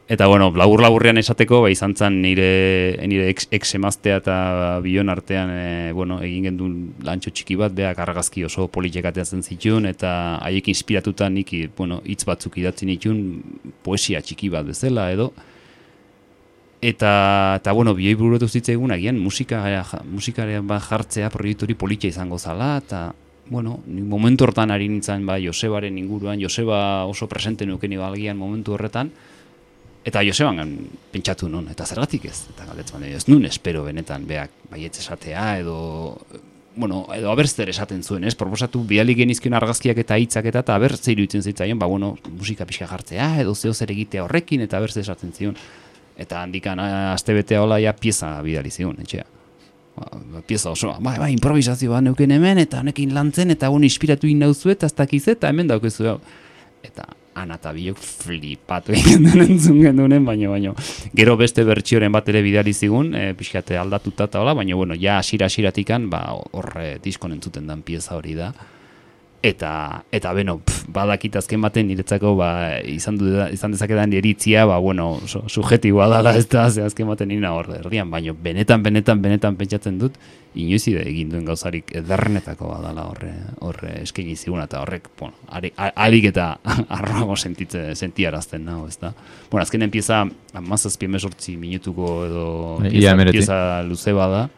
[0.08, 4.36] Eta, bueno, labur-laburrean esateko, ba, izan zen nire, nire ex, ex emaztea eta
[4.80, 9.84] bion artean, e, bueno, egin gendun lantxo txiki bat, beak argazki oso politek ateatzen zituen,
[9.84, 13.20] eta haiek inspiratuta nik, bueno, hitz batzuk idatzi nituen,
[13.84, 15.32] poesia txiki bat bezala, edo,
[16.78, 22.38] Eta, eta bueno, bioi burutu zitzaigun, agian musika, ja- bat jartzea proiektu hori politia izango
[22.38, 23.14] zala, eta,
[23.50, 28.74] bueno, ni momentu hortan ari nintzen, ba, Josebaren inguruan, Joseba oso presente nuken agian momentu
[28.74, 29.10] horretan,
[30.08, 30.74] eta Joseban
[31.12, 35.76] pentsatu nun, eta zergatik ez, eta galdetzen ez nun espero benetan, beak, baietz esatea, edo,
[36.78, 41.12] bueno, edo abertzer esaten zuen, ez, proposatu bidali genizkion argazkiak eta hitzak eta, eta abertze
[41.12, 45.34] iruditzen zitzaien, ba, bueno, musika pixka jartzea, edo zeo zer egitea horrekin, eta abertze esaten
[45.34, 45.58] zion.
[46.18, 49.26] Eta handikan a- aste betea hola ja pieza bidali zion, etxea.
[49.98, 53.86] Ba, ba, pieza osoa, bai, bai, improvisazio bat neuken hemen, eta honekin lantzen, eta hon
[53.86, 56.14] inspiratu inauzu, eta ez dakiz, eta hemen daukezu.
[56.86, 57.08] Eta
[57.42, 60.74] ana eta biok flipatu egin den entzun gendunen, baino, baino.
[61.16, 65.18] Gero beste bertsioren bat ere bidali zigun, e, pixkate aldatuta eta hola, baina, bueno, ja
[65.22, 68.52] asira asiratikan, ba, horre diskon entzuten dan pieza hori da.
[69.40, 72.48] Eta, eta beno, pf, badakit azken baten niretzako ba,
[72.90, 77.28] izan, du, izan dezakedan eritzia, ba, bueno, su, subjetiboa dala ez da, ze azken baten
[77.30, 80.16] nina hor erdian, baina benetan, benetan, benetan pentsatzen dut,
[80.58, 83.30] inoiz ide egin duen gauzarik ederrenetako badala horre,
[83.62, 86.48] horre eskaini ziguna, eta horrek, bueno, ari- a- alik eta
[86.98, 89.12] arroago sentitze, sentiarazten nago, ez da.
[89.52, 90.24] Bueno, azkenen pieza,
[90.58, 92.46] amazazpi emesortzi minutuko edo
[92.90, 94.48] pieza, pieza luze bada,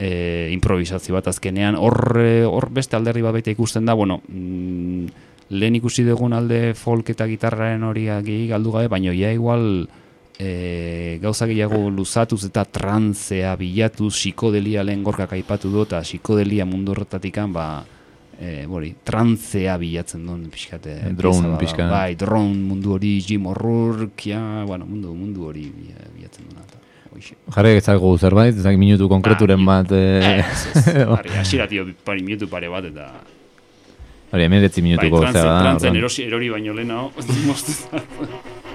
[0.00, 5.06] e, improvisazio bat azkenean hor eh, hor beste alderdi bat baita ikusten da bueno mm,
[5.50, 9.86] lehen ikusi dugun alde folk eta gitarraren hori gehi galdu gabe baina ja igual
[10.38, 16.92] e, gauza gehiago luzatuz eta trantzea bilatuz psikodelia lehen gorkak aipatu du eta psikodelia mundu
[16.94, 17.84] horretatikan ba
[18.40, 21.90] e, bori, trantzea bilatzen duen pixkate Eh, drone pixka.
[21.90, 26.78] bai, drone mundu hori Jim O'Rourke ja, bueno, mundu, mundu hori bila- bilatzen duen eta.
[27.54, 32.70] Jarri ezagu zerbait, ezak minutu konkreturen Ba, bat, eh, Ez, ez, asiratio pari minutu pare
[32.70, 33.10] bat eta
[34.30, 35.62] hori, emeretzi bai, minutuko trantzen, zera da.
[35.66, 37.10] trantzen erori baino lehenago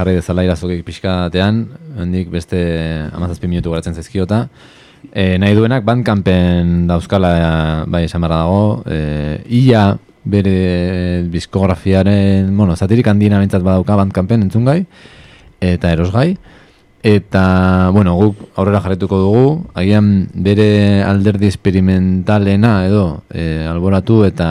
[0.00, 1.64] jarri dezala irazokik pixkatean,
[2.00, 2.60] handik beste
[3.12, 4.46] amazazpi minutu garatzen zaizkiota.
[5.12, 7.32] E, nahi duenak bandkampen dauzkala
[7.90, 14.84] bai esan dago, e, ia bere diskografiaren, bueno, satirik handina bintzat badauka bandkampen entzungai,
[15.60, 16.34] eta erosgai.
[17.00, 24.50] Eta, bueno, guk aurrera jarretuko dugu, agian bere alderdi experimentalena edo e, alboratu eta,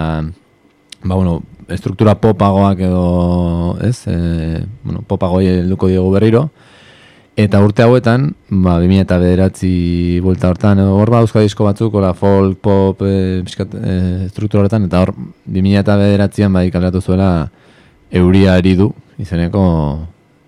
[1.04, 6.50] ba, bueno, estruktura popagoak edo, ez, e, bueno, popagoi helduko diogu berriro,
[7.40, 9.74] eta urte hauetan, ba, 2000 eta bederatzi
[10.24, 13.98] buelta hortan, hor ba, disko batzuk, ora folk, pop, e, pixkat, e,
[14.34, 15.14] struktura horretan, eta hor,
[15.46, 17.50] 2000 eta bederatzean, bai, kaleratu zuela,
[18.12, 18.92] euria eridu,
[19.22, 19.64] izeneko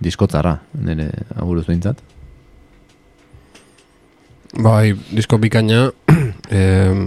[0.02, 2.02] diskotzarra, nire aburuz behintzat.
[4.60, 5.86] Bai, disko bikaina,
[6.60, 7.06] eh,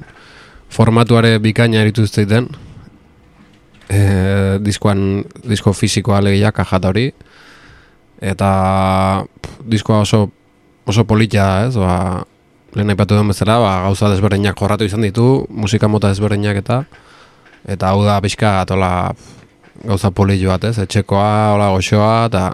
[0.72, 2.48] formatuare bikaina eritu zitzaiten,
[3.88, 7.10] eh, diskoan, disko fisikoa alegia kajata hori,
[8.20, 8.50] eta
[9.40, 10.28] pff, diskoa oso
[10.86, 11.76] oso politia ez?
[11.80, 12.24] Ba,
[12.74, 16.84] lehen aipatu duen bezala, ba, gauza desberdinak jorratu izan ditu, musika mota desberdinak eta
[17.64, 19.14] eta hau da pixka atola
[19.84, 20.78] gauza polillo bat, ez?
[20.84, 22.50] Etxekoa, hola goxoa, eta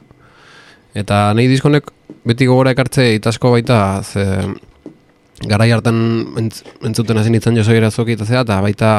[0.94, 1.90] eta nahi diskonek
[2.26, 4.24] beti gogora ekartze itasko baita, ze
[5.48, 6.00] garai hartan
[6.38, 8.90] entz, entzuten hasi nintzen Jose Irazoki eta zera, eta baita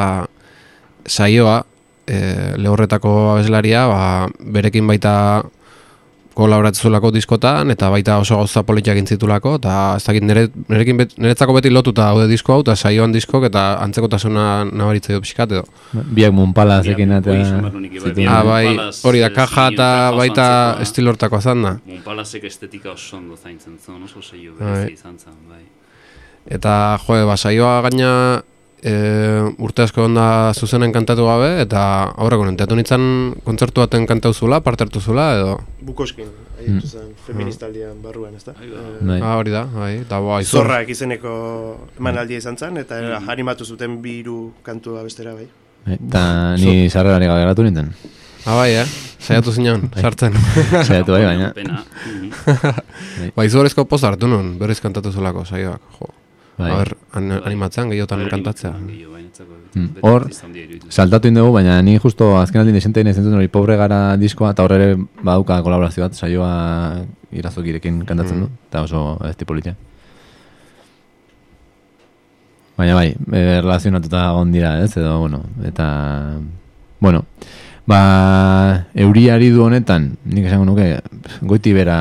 [1.06, 1.62] saioa,
[2.08, 2.20] e,
[2.58, 4.04] lehorretako abeslaria, ba,
[4.40, 5.44] berekin baita
[6.34, 11.58] kolaboratzulako diskotan, eta baita oso gauza politiak intzitulako, eta ez dakit nire, nirekin bet, niretzako
[11.58, 15.66] beti lotuta daude disko hau, eta saioan diskok, eta antzekotasuna nabaritzea du pixkat edo.
[15.92, 17.36] Biak munpala zekin eta...
[18.32, 18.64] Ah, bai,
[19.04, 20.48] hori da, kaja eta baita
[20.86, 21.76] estilo hortako azan da.
[21.90, 24.72] Monpalasek estetika oso ondo zaintzen zuen, oso seio Bai.
[24.72, 25.66] berezi izan zen, bai.
[26.48, 28.14] Eta, jo, ba, saioa gaina
[28.82, 28.94] e,
[29.62, 31.82] urte asko onda zuzenen kantatu gabe, eta
[32.18, 33.04] aurreko nenteatu nintzen
[33.46, 35.52] kontzertu baten kantau zula, parte hartu zula, edo...
[35.86, 38.56] Bukoskin, ahitu zen, feministaldian barruan, ez da?
[38.58, 39.20] Bai.
[39.20, 40.66] Ah, hori da, bai, eta boa, izor.
[40.66, 41.34] Zorrak izeneko
[42.00, 43.00] emanaldia izan zen, eta
[43.34, 45.48] animatu zuten biru kantua bestera, bai.
[45.86, 46.24] Bai, Eta
[46.62, 47.94] ni sarrerari gabe geratu nintzen.
[48.42, 48.88] Ah, bai, eh?
[49.22, 50.34] Saiatu zinean, sartzen.
[50.88, 51.52] Saiatu bai, baina.
[51.54, 51.84] Pena.
[52.10, 53.36] mhm.
[53.36, 56.10] ba, izorezko poz hartu nun, berriz kantatu zulako saioak, jo.
[56.58, 56.72] Bai.
[56.72, 58.74] A ber, an, animatzen gehiotan Bai, kantatzea.
[59.74, 60.28] Mm, hor.
[60.90, 64.66] Saltatu indugu, baina ni justo azken aldin desente nahi zentzen hori pobre gara diskoa, eta
[64.66, 64.90] horre ere
[65.22, 66.52] badauka kolaborazio bat, saioa
[67.32, 69.78] irazokirekin kantatzen du, eta oso ez politia.
[72.78, 75.88] Baina bai, e, relazionatuta egon dira, ez, edo, bueno, eta,
[77.00, 77.26] bueno,
[77.88, 80.96] ba, euriari du honetan, nik esango nuke,
[81.42, 81.98] goiti bera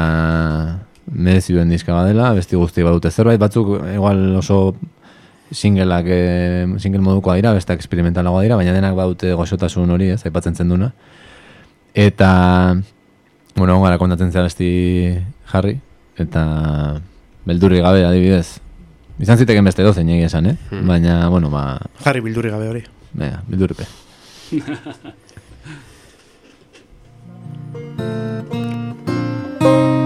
[1.10, 4.76] merezi duen diska badela, besti guzti badute zerbait, batzuk igual oso
[5.50, 10.54] singleak, e, single modukoa dira, beste experimentalagoa dira, baina denak badute goxotasun hori, ez, aipatzen
[10.54, 10.92] zen duna.
[11.94, 12.30] Eta,
[13.56, 14.70] bueno, ongara kontatzen zera besti
[15.50, 15.80] jarri,
[16.22, 16.44] eta
[17.46, 18.60] beldurri gabe adibidez.
[19.20, 20.56] Izan ziteken beste dozen egia esan, eh?
[20.70, 22.84] Baina, bueno, ba, Jarri bildurri gabe hori.
[23.12, 23.88] Venga, bildurripe.
[24.50, 25.26] Beldurrik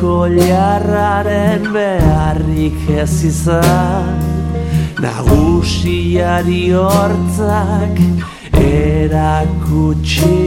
[0.00, 4.22] Jarraren beharrik ez izan.
[5.02, 7.98] Nagusiari hortzak
[8.62, 10.38] erakutsi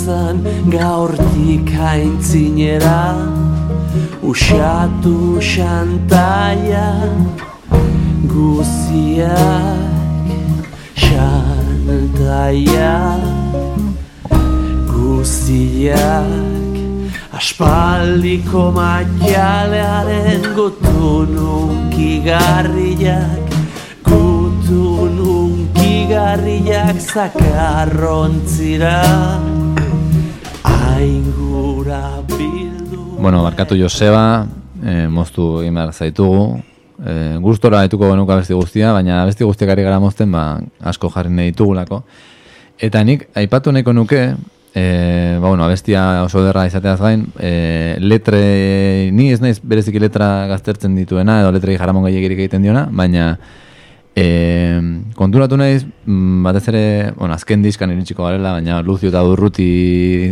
[0.04, 3.16] izan gaurtik haintzinera
[4.20, 7.08] Usatu xantaia
[8.28, 9.32] guziak
[11.04, 12.96] Xantaia
[14.92, 16.76] guztiak
[17.40, 23.40] Aspaldiko maialearen gutun unkigarriak
[24.04, 28.84] Gutun unkigarriak zakarrontzira.
[28.84, 29.43] Aingura bildu
[33.18, 34.46] Bueno, barkatu Joseba,
[34.84, 36.60] eh, moztu egin zaitugu.
[37.04, 41.30] Eh, gustora etuko genuka abesti guztia, baina abesti guztiak ari gara mozten, ba, asko jarri
[41.30, 42.02] nahi ditugulako.
[42.78, 44.20] Eta nik, aipatu nahiko nuke,
[44.74, 50.46] eh, ba, bueno, abestia oso derra izateaz gain, eh, letre, ni ez naiz bereziki letra
[50.46, 53.38] gaztertzen dituena, edo letrei jaramon gehiagirik egiten diona, baina
[54.14, 54.78] E,
[55.18, 56.84] konturatu naiz, mm, batez ere,
[57.16, 59.66] bueno, azken diskan iritsiko garela, baina Lucio eta Durruti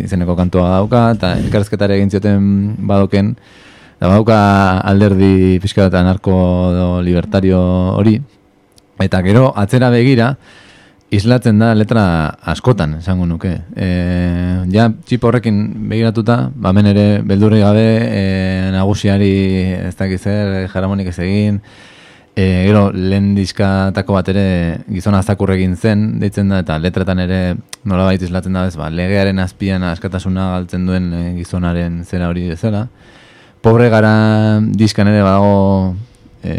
[0.04, 2.46] izeneko kantua dauka, eta elkarrezketare egin zioten
[2.86, 3.34] badoken,
[3.98, 4.38] da badauka
[4.86, 6.36] alderdi pixka eta narko
[6.70, 7.58] edo libertario
[7.98, 8.20] hori,
[9.02, 10.36] eta gero atzera begira,
[11.12, 12.04] islatzen da letra
[12.54, 13.50] askotan, esango nuke.
[13.74, 13.88] E,
[14.72, 18.22] ja, txip horrekin begiratuta, ba hemen ere beldurri gabe, e,
[18.72, 19.32] nagusiari
[19.90, 21.58] ez dakiz zer, jaramonik ez egin,
[22.34, 24.44] E, gero, lehen diskatako bat ere
[24.88, 27.40] gizona azakur egin zen, deitzen da, eta letretan ere
[27.84, 32.46] nola baita islatzen da, bez, ba, legearen azpian askatasuna galtzen duen e, gizonaren zera hori
[32.48, 32.86] bezala.
[33.62, 34.14] Pobre gara
[34.64, 35.92] diskan ere badago
[36.40, 36.56] e,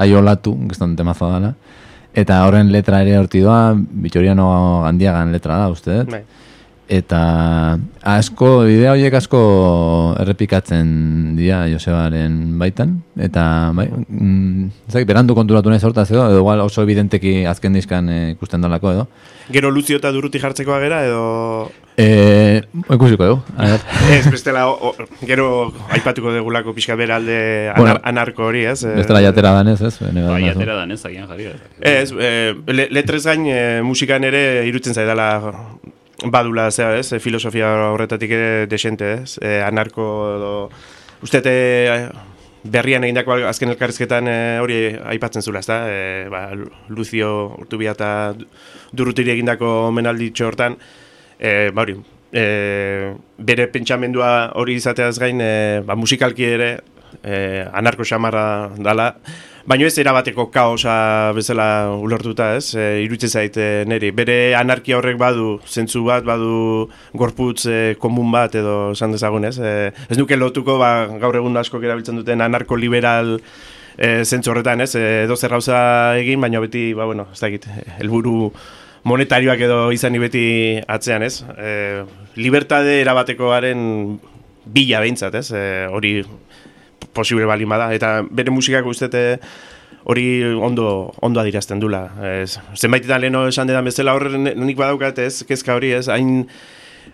[0.00, 1.52] aiolatu, gizton temazoa dela,
[2.16, 4.48] eta horren letra ere horti doa, bitxoriano
[4.86, 6.14] gandiagan letra da, uste dut.
[6.16, 6.24] Bai.
[6.90, 9.40] Eta asko, bidea horiek asko
[10.18, 10.88] errepikatzen
[11.38, 12.96] dira Josebaren baitan.
[13.14, 13.44] Eta,
[13.76, 18.24] bai, mm, dakit, berandu konturatu nahi hortaz edo, edo igual oso evidenteki azken diskan eh,
[18.32, 19.04] ikusten dolako edo.
[19.54, 21.20] Gero Lucio eta Durruti jartzekoa gera, edo...
[22.00, 23.86] E, ikusiko dugu, a ber.
[24.16, 24.90] Ez, bestela, o,
[25.28, 25.46] gero
[25.94, 27.38] aipatuko degulako pixka bera alde
[27.68, 28.80] anar, Bueno, anarko hori, ez?
[28.82, 29.94] Eh, Bestela jatera danez, ez?
[30.00, 30.58] Bene, Bai, badazu.
[30.58, 31.50] atera danez, agian jarri.
[31.78, 32.34] Ez, e,
[32.66, 35.30] le, letrez gain e, musikan ere irutzen zaidala
[36.24, 37.12] badula, zera, ez?
[37.12, 39.38] E, filosofia horretatik ere desente, ez?
[39.40, 40.06] E, anarko
[40.36, 40.52] edo...
[41.20, 42.08] Uste, e,
[42.62, 44.78] berrian egindako azken elkarrizketan e, hori
[45.14, 45.82] aipatzen zula, ezta?
[45.88, 46.48] E, ba,
[46.88, 48.10] Lucio Urtubia eta
[48.92, 50.76] Durrutiri egindako menalditxo hortan,
[51.38, 51.96] e, ba hori,
[52.32, 52.44] e,
[53.38, 55.52] bere pentsamendua hori izateaz gain, e,
[55.86, 56.70] ba, musikalki ere
[57.22, 59.14] e, anarko xamarra dala,
[59.66, 61.66] baino ez erabateko kaosa bezala
[62.00, 64.10] ulertuta ez, e, iruditzen zait e, niri.
[64.16, 69.56] Bere anarkia horrek badu, zentzu bat, badu gorputz e, komun bat edo esan dezagun ez.
[69.58, 73.36] E, ez nuke lotuko ba, gaur egun asko erabiltzen duten anarko-liberal
[73.96, 75.80] e, zentzu horretan ez, e, edo zer gauza
[76.20, 78.52] egin, baina beti, ba, bueno, ez dakit, helburu
[79.08, 80.44] monetarioak edo izani beti
[80.88, 81.40] atzean ez.
[81.56, 82.04] E,
[82.40, 83.82] libertade erabatekoaren
[84.70, 86.20] bila behintzat ez, e, hori
[87.12, 89.40] posible bali bada eta bere musikak ustete
[90.04, 92.06] hori ondo ondo adirazten dula.
[92.42, 96.46] Ez, zenbaitetan leno esan dedan bezala horren nik badaukat ez, kezka hori ez, hain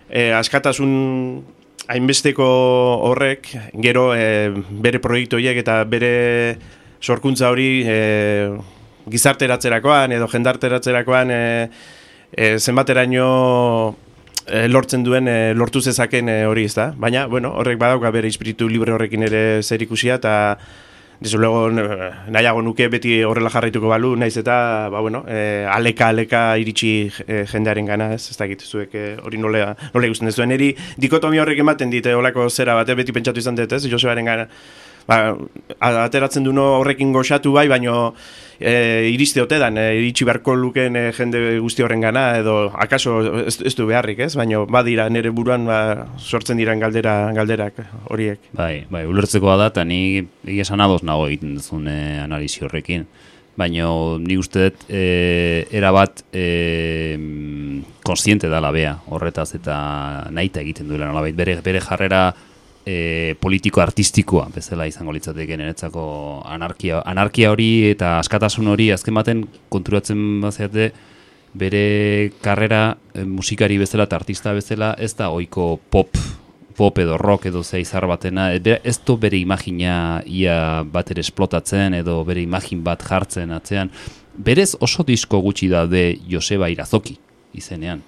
[0.09, 1.43] e, askatasun
[1.87, 2.47] hainbesteko
[3.09, 3.51] horrek,
[3.83, 6.57] gero e, bere proiektu horiek eta bere
[7.01, 7.99] sorkuntza hori e,
[9.07, 11.43] gizarteratzerakoan edo jendarteratzerakoan e,
[12.31, 13.27] e, zenbateraino
[14.67, 16.91] lortzen duen e, lortu zezaken e, hori ez da.
[16.97, 20.35] Baina, bueno, horrek badauka bere espiritu libre horrekin ere zer ikusia eta
[21.19, 26.11] Desde luego, eh, nahiago nuke beti horrela jarraituko balu, naiz eta, ba, bueno, e, aleka,
[26.13, 30.53] aleka iritsi e, jendearen gana, ez, ez dakit zuek e, hori nolea, nolea ikusten dezuen.
[30.53, 34.29] Eri dikotomia horrek ematen dite, olako zera bat, eh, beti pentsatu izan dut, ez, Josebaren
[34.29, 34.45] gana.
[35.07, 35.33] Ba,
[35.79, 38.13] ateratzen duno horrekin goxatu bai, baino
[38.59, 43.19] e, iriste ote dan, e, iritsi beharko luken e, jende guzti horren gana, edo akaso
[43.45, 45.79] ez, du beharrik, ez, baino badira nire buruan ba,
[46.17, 48.51] sortzen diran galdera, galderak horiek.
[48.57, 50.27] Bai, bai, ulertzekoa da, eta ni
[50.57, 53.07] esan ados nago egiten duzun eh, analisi horrekin.
[53.57, 53.87] Baina
[54.21, 57.17] ni uste dut e, erabat e,
[58.05, 59.77] konstiente dala bea horretaz eta
[60.29, 62.29] nahita egiten duela nolabait bere, bere jarrera
[62.87, 66.07] e, politiko-artistikoa bezala izango litzateke niretzako
[66.47, 70.91] anarkia, anarkia hori eta askatasun hori azken baten konturatzen bazeate
[71.57, 72.81] bere karrera
[73.13, 76.15] e, musikari bezala eta artista bezala ez da ohiko pop
[76.77, 81.25] pop edo rock edo ze izar batena, e, ez du bere imagina ia bat ere
[81.25, 83.89] esplotatzen edo bere imagin bat jartzen atzean.
[84.37, 87.17] Berez oso disko gutxi daude Joseba Irazoki
[87.57, 88.03] izenean.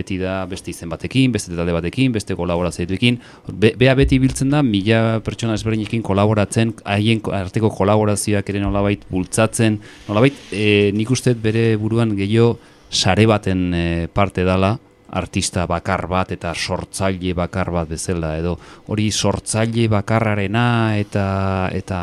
[0.00, 3.20] Beti da beste izen batekin, beste talde batekin, beste kolaborazioekin.
[3.52, 9.04] Be, bea beti biltzen da, mila pertsona ezberdinekin kolaboratzen, haien ko- arteko kolaborazioak ere nolabait
[9.12, 12.54] bultzatzen, nolabait e, nik uste bere buruan gehiago
[12.90, 14.78] sare baten e, parte dala,
[15.10, 18.56] artista bakar bat eta sortzaile bakar bat bezala edo.
[18.90, 20.64] Hori sortzaile bakarrarena
[20.98, 21.26] eta
[21.74, 22.00] eta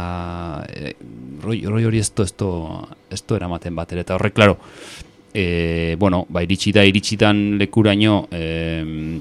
[0.68, 0.93] e,
[1.43, 4.58] roi, roi hori du ez du eramaten bat eta horrek claro
[5.34, 9.20] e, bueno, ba, iritsi da, iritsitan lekuraino, e,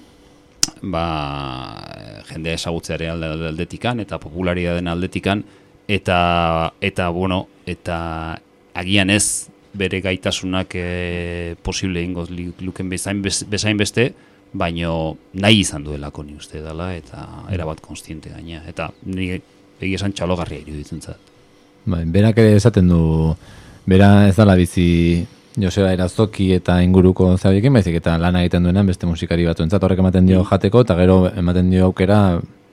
[0.82, 1.06] ba,
[2.28, 5.44] jende esagutzeare alde, aldetikan, eta popularia den aldetikan,
[5.88, 7.98] eta, eta, bueno, eta
[8.74, 14.12] agian ez bere gaitasunak e, posible ingoz luken bezain, bez- bezain beste,
[14.56, 18.62] baino nahi izan duelako ni uste dela, eta erabat konstiente gaina.
[18.68, 21.32] Eta ni egia esan txalogarria iruditzen zat.
[21.86, 23.00] Bai, berak ere esaten du,
[23.86, 25.26] bera ez dala bizi
[25.56, 30.26] Joseba Erazoki eta inguruko zabiekin, baizik eta lana egiten duenan beste musikari batzuentzat horrek ematen
[30.28, 32.18] dio jateko, eta gero ematen dio aukera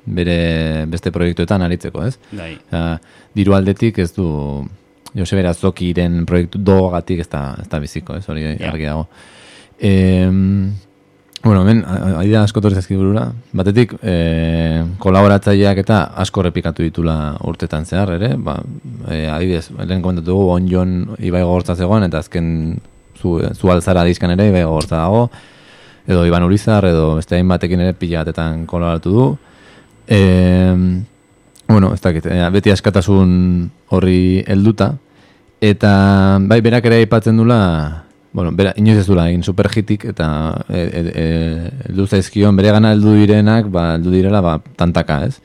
[0.06, 2.18] bere beste proiektuetan aritzeko, ez?
[2.36, 2.58] Bai.
[2.68, 2.98] Osea,
[3.40, 4.28] diru aldetik ez du
[5.16, 8.72] Joseba Erazokiren proiektu dogatik ez da, ez da biziko, ez hori Ja.
[8.74, 9.08] argi dago.
[9.80, 10.28] E,
[11.44, 13.26] bueno, hemen, a- ari da asko torri zaizkit burura.
[13.52, 18.36] Batetik, e, kolaboratzaileak eta asko repikatu ditula urtetan zehar, ere?
[18.38, 18.62] Ba,
[19.10, 22.80] e, adibidez, lehen komentatu dugu, onjon Ibai Gogortza zegoen, eta azken
[23.20, 25.30] zu, zu alzara dizkan ere Ibai Gogortza dago,
[26.08, 29.28] edo Iban Urizar, edo beste hainbatekin ere pila batetan kolaboratu du.
[30.08, 30.74] E,
[31.68, 34.94] bueno, ez dakit, eh, beti askatasun horri helduta,
[35.64, 38.03] eta bai, berak ere aipatzen dula,
[38.34, 40.28] bueno, bera, inoiz ez dula egin superhitik, eta
[40.70, 41.26] e, e, e,
[41.90, 45.38] heldu zaizkion, bere gana heldu direnak, ba, heldu direla, ba, tantaka, ez?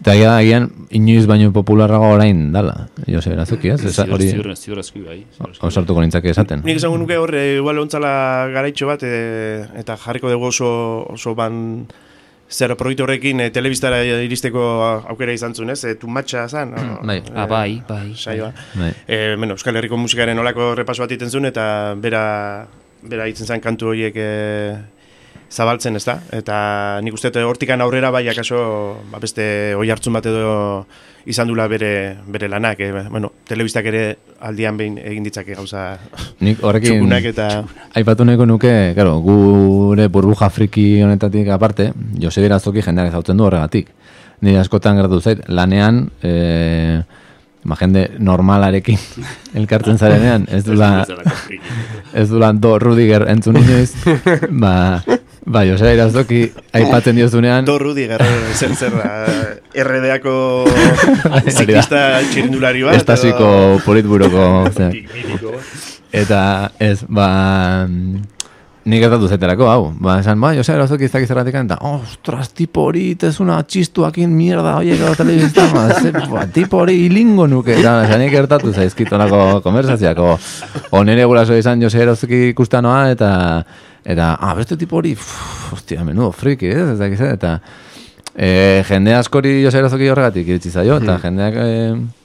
[0.00, 3.82] Eta agia, agian, inoiz baino popularrago orain dala, Jose Erazuki, ez?
[3.84, 5.18] Esa- Ziur, Hori, ziur, ziur aski bai.
[5.36, 5.68] ziur aski bai.
[5.68, 6.62] osartuko nintzake esaten.
[6.64, 10.70] Nik esango nuke hor, e, igual ontzala garaitxo bat, e, eta jarriko dugu oso,
[11.12, 11.86] oso ban
[12.50, 14.62] zer proiektu horrekin e, telebistara iristeko
[15.12, 15.84] aukera izan zuen, ez?
[15.86, 16.74] E, tumatxa zan?
[16.74, 17.20] o, bai.
[17.34, 18.12] Ah, bai, bai.
[18.18, 18.50] Saioa.
[18.74, 18.92] Bai.
[19.06, 22.24] E, bueno, Euskal Herriko musikaren olako repaso bat iten zuen, eta bera,
[23.02, 24.30] bera itzen zen kantu horiek e,
[25.50, 26.16] zabaltzen, ez da?
[26.32, 26.56] Eta
[27.02, 28.60] nik uste hortikan aurrera bai akaso
[29.10, 30.52] ba, beste oi hartzun bat edo
[31.26, 32.80] izan dula bere, bere lanak.
[32.80, 34.04] E, bueno, telebistak ere
[34.46, 35.98] aldian behin egin ditzake gauza
[36.40, 37.48] Nik horrekin txukunak eta...
[37.98, 41.90] aipatu nahiko nuke, claro, gure burbuja friki honetatik aparte,
[42.22, 43.90] Jose Berazoki jendeak ezautzen du horregatik.
[44.40, 47.02] Nire askotan gertatu zait, lanean, e,
[47.64, 48.98] ba, jende normalarekin
[49.58, 51.04] elkartzen zarenean, ez dula,
[52.14, 53.92] ez dula do Rudiger entzun inoiz,
[54.62, 55.02] ba,
[55.44, 56.42] ba, Jose Berazoki
[56.72, 59.10] aipatzen diozunean, Do Rudi garra zer zer da,
[59.84, 60.34] RDako
[60.64, 61.50] Hori da.
[61.50, 62.00] ziklista
[62.32, 62.96] txirindulari bat.
[63.00, 64.96] estasiko edo- politburoko, zer.
[66.12, 67.86] Eta ez, ba...
[68.88, 69.80] Nik gertatu zaiterako, hau.
[70.00, 74.78] Ba, esan, ba, Jose Erazoki ez dakiz zergatik eta, ostras, tipo hori, tezuna txistuakin mierda,
[74.80, 77.76] oie, gero telebizta, ba, ze, ba, tipo hori hilingo nuke.
[77.76, 80.30] Eta, esan, nik gertatu zaizkitolako konversazioako.
[80.96, 83.32] O nere guraso izan Jose Erazoki ikustanoa, eta,
[84.00, 85.12] eta, ah, beste tipo hori,
[85.76, 87.58] hostia, menudo friki, ez, ez dakiz, eta,
[88.32, 92.19] e, jende askori Jose Erazoki horregatik iritsi zaio, eta jendeak, e,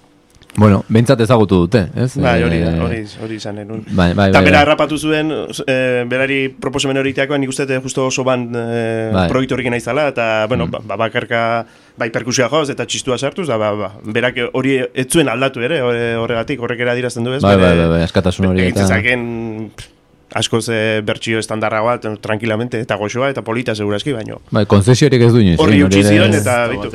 [0.58, 2.16] bueno, behintzat ezagutu dute, ez?
[2.18, 3.82] Bai, hori, Eh, hori, hori izan enun.
[3.92, 4.62] Bai, bai, bai, bera bai.
[4.66, 5.32] errapatu zuen,
[5.68, 9.28] e, berari proposamen hori iteakoan, nik uste dut justo oso ban e, Bai.
[9.30, 11.66] proiektu horrekin naizala, eta, bueno, ba, ba, bakarka,
[11.98, 15.82] bai perkusioa joz, eta txistua sartuz, da, ba, ba, berak hori ez zuen aldatu ere,
[15.82, 18.96] horre- horregatik, horrek ere adirazten du ez, Bai, bai, bai, bai, askatasun hori Egitzen eta-
[18.96, 19.92] zaken, pff,
[20.36, 24.42] askoz e, bertsio estandarra bat, tranquilamente, eta goxoa, eta polita segurazki, baino.
[24.52, 25.60] Bai, konzesiorik ez du inoiz.
[25.60, 26.92] Horri egin, utzi zion, eta bitu.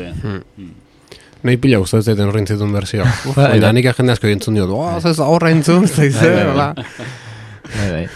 [1.43, 3.07] Nahi pila guztatu zaiten horrein zituen berzioa.
[3.30, 3.72] Uf, Bai, Eta bai.
[3.78, 6.74] nik jende asko entzun diot, "Oa, ez horra entzun, ez da Bai, bai, izan, hola.
[7.70, 8.07] Bai, bai.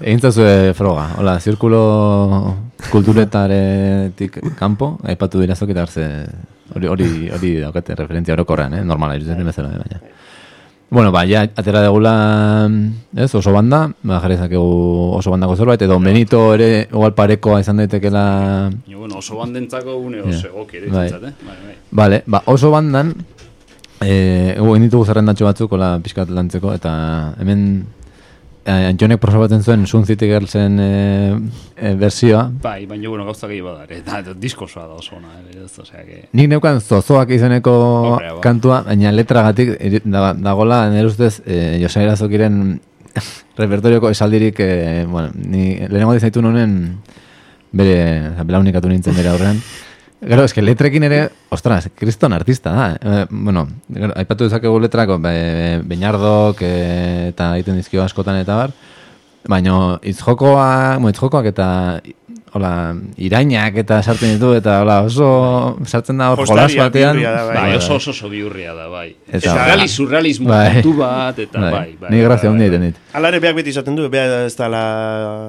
[0.00, 1.08] Egin zazue froga.
[1.18, 1.80] Hola, zirkulo
[2.92, 6.04] kulturetaretik kanpo, aipatu dira zok eta hartze
[6.76, 8.84] hori, hori, hori daukate referentzia orokorrean, eh?
[8.84, 10.00] normala, iruditzen den bezala, baina.
[10.88, 12.70] Bueno, ba, ja, atera degula,
[13.16, 17.82] ez, oso banda, ba, jarri zakegu oso bandako zerbait, edo Benito ere igual parekoa izan
[17.82, 18.22] daitekela
[18.70, 21.08] Baina, bueno, oso bandentzako une oso egoki ere, Bai.
[21.08, 21.18] eh?
[21.42, 21.74] Bai, bai.
[21.90, 23.10] Vale, ba, oso bandan,
[24.00, 27.66] eh, egin ditugu zerrendatxo batzuk, hola, pixkat lantzeko, eta hemen
[28.66, 31.36] Antxonek proposatzen zuen Sun City Girlsen eh,
[31.76, 32.48] eh, versioa.
[32.62, 36.02] Bai, baina, bueno, gauza gehi bada, ere, eta diskosoa da oso ona, ere, ez, osea,
[36.06, 36.24] que...
[36.32, 37.74] Nik neukan zozoak izeneko
[38.10, 38.40] Hombre, ba.
[38.42, 42.80] kantua, baina letragatik iri- da, dagola, nire ustez, eh, Jose Erazokiren
[43.62, 46.96] repertorioko esaldirik, eh, bueno, ni lehenengo dizaitu nonen,
[47.76, 47.96] bere,
[48.44, 49.62] belaunikatu nintzen bere aurrean.
[50.16, 51.18] Gero, eske letrekin ere,
[51.52, 52.86] ostras, kriston artista da.
[52.96, 58.72] Eh, bueno, gero, aipatu dezakegu letrako, be, Beñardok eh, eta egiten dizkio askotan eta bar,
[59.46, 61.66] baina itzjokoa, bueno, itzjokoak eta
[62.56, 62.70] hola,
[63.20, 65.28] irainak eta sartzen ditu eta hola, oso
[65.84, 67.20] sartzen da hor jolas batean.
[67.20, 67.54] da, bai.
[67.60, 69.10] Bai, oso oso oso bihurria da, bai.
[69.28, 70.82] Eta- Eta, surreali, surrealismo Bai.
[70.96, 72.10] bat, eta bai, bai.
[72.10, 72.66] Ni grazia bai, bai.
[72.66, 72.96] egiten dit.
[73.12, 74.84] Hala ere, beak beti izaten du, bea ez da la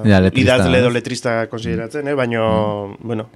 [0.04, 2.14] Ja, letrista, idazle edo letrista konsideratzen, eh?
[2.14, 3.30] baino, bueno,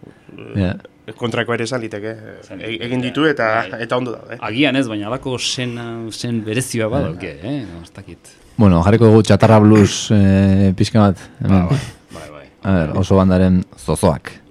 [0.57, 0.74] Ja.
[1.18, 2.12] Kontrako ere esan liteke.
[2.59, 3.82] E- egin ditu eta bai.
[3.86, 4.38] eta ondo daude.
[4.40, 5.74] Agian ez, baina alako zen,
[6.11, 7.59] zen berezioa badauke, eh?
[7.94, 8.36] Dakit.
[8.57, 11.26] Bueno, jarriko dugu txatarra blues eh, pixka bat.
[11.40, 11.66] Hemen.
[11.68, 11.80] Bai,
[12.14, 12.46] bai, bai.
[12.62, 14.41] A ber, oso bandaren zozoak.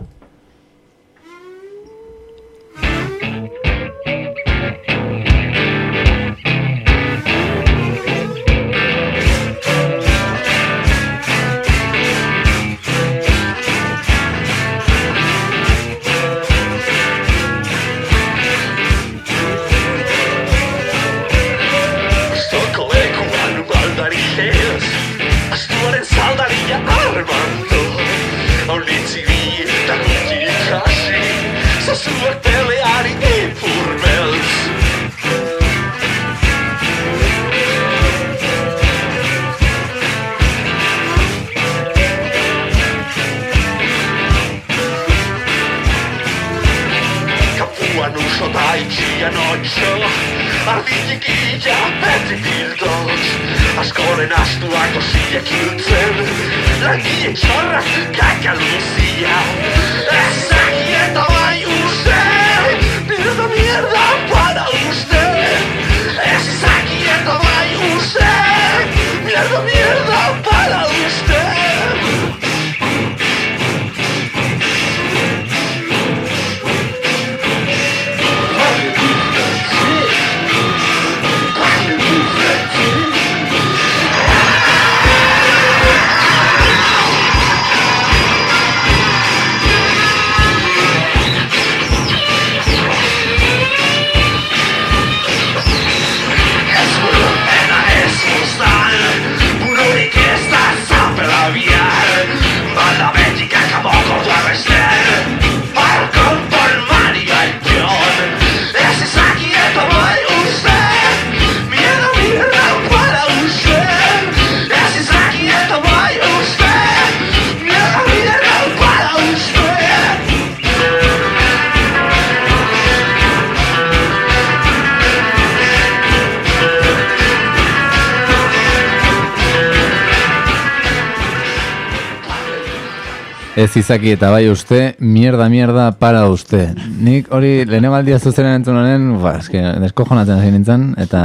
[133.72, 136.74] Ez izaki eta bai uste, mierda, mierda, para uste.
[137.00, 141.22] Nik hori lehenengo aldia zuzenen entzun honen, ba, eske, deskojonatzen hasi nintzen, eta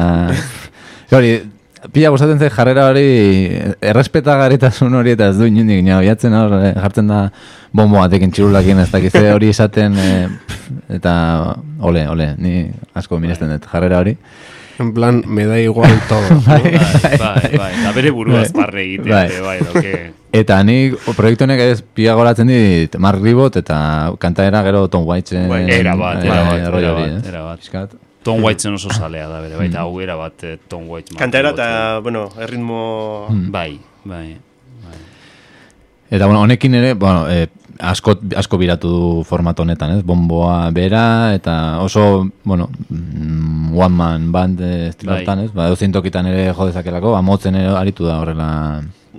[1.19, 1.33] hori,
[1.91, 3.03] pila gustatzen zait jarrera hori,
[3.91, 7.25] errespetagarritasun hori eta ez du inundik, nio, jatzen hor, eh, jartzen da
[7.75, 9.99] bombo batekin txirulakin ez dakize hori esaten,
[10.47, 10.71] pff,
[11.01, 11.17] eta
[11.83, 14.15] ole, ole, ni asko miresten dut jarrera hori.
[14.79, 16.41] En plan, me da igual todo.
[16.47, 16.63] Bai,
[17.19, 17.73] bai, bai.
[17.81, 18.43] Eta bere buru Bai.
[18.45, 19.27] azparre egitea, Bai.
[19.31, 19.93] ere, bai, doke.
[20.37, 23.79] Eta nik proiektu honek ez pila goratzen dit Mark Ribot eta
[24.21, 27.63] kantaera gero Tom Waitz Bai, Era bat, era bat, era bat, era bat.
[27.63, 27.95] Pixkat.
[28.27, 31.15] Tom Whitesen oso salea da bere, baita hau era bat eh, Tom White.
[31.17, 33.29] Ribot, eta, bueno, erritmo...
[33.31, 34.37] Bai, bai.
[36.11, 37.49] Eta bueno, honekin ere, bueno, eh,
[37.81, 40.05] asko, asko biratu du formato honetan, ez?
[40.07, 45.45] Bomboa bera, eta oso, bueno, mm, one man band eh, estilo Bai.
[45.45, 45.53] ez?
[45.53, 48.49] Ba, edozein tokitan ere jo dezakelako, amotzen ere aritu da horrela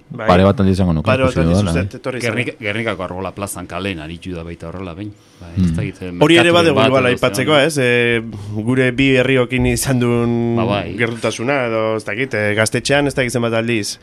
[0.08, 0.28] Bai.
[0.28, 1.08] pare bat aldi izango nuke.
[1.10, 2.30] Pare bat etorri zen.
[2.32, 5.12] Gernika, Gernikako arbola plazan kalen aritu da baita horrela behin.
[5.42, 5.52] Bai,
[5.90, 7.68] ez eh, Hori ere edo aipatzeko, zelan.
[7.68, 7.78] ez?
[7.78, 8.22] E,
[8.64, 10.96] gure bi herriokin izan duen Ba, bai.
[10.98, 14.00] gertutasuna, edo ez dakit, e, gaztetxean ez dakit zenbat aldiz.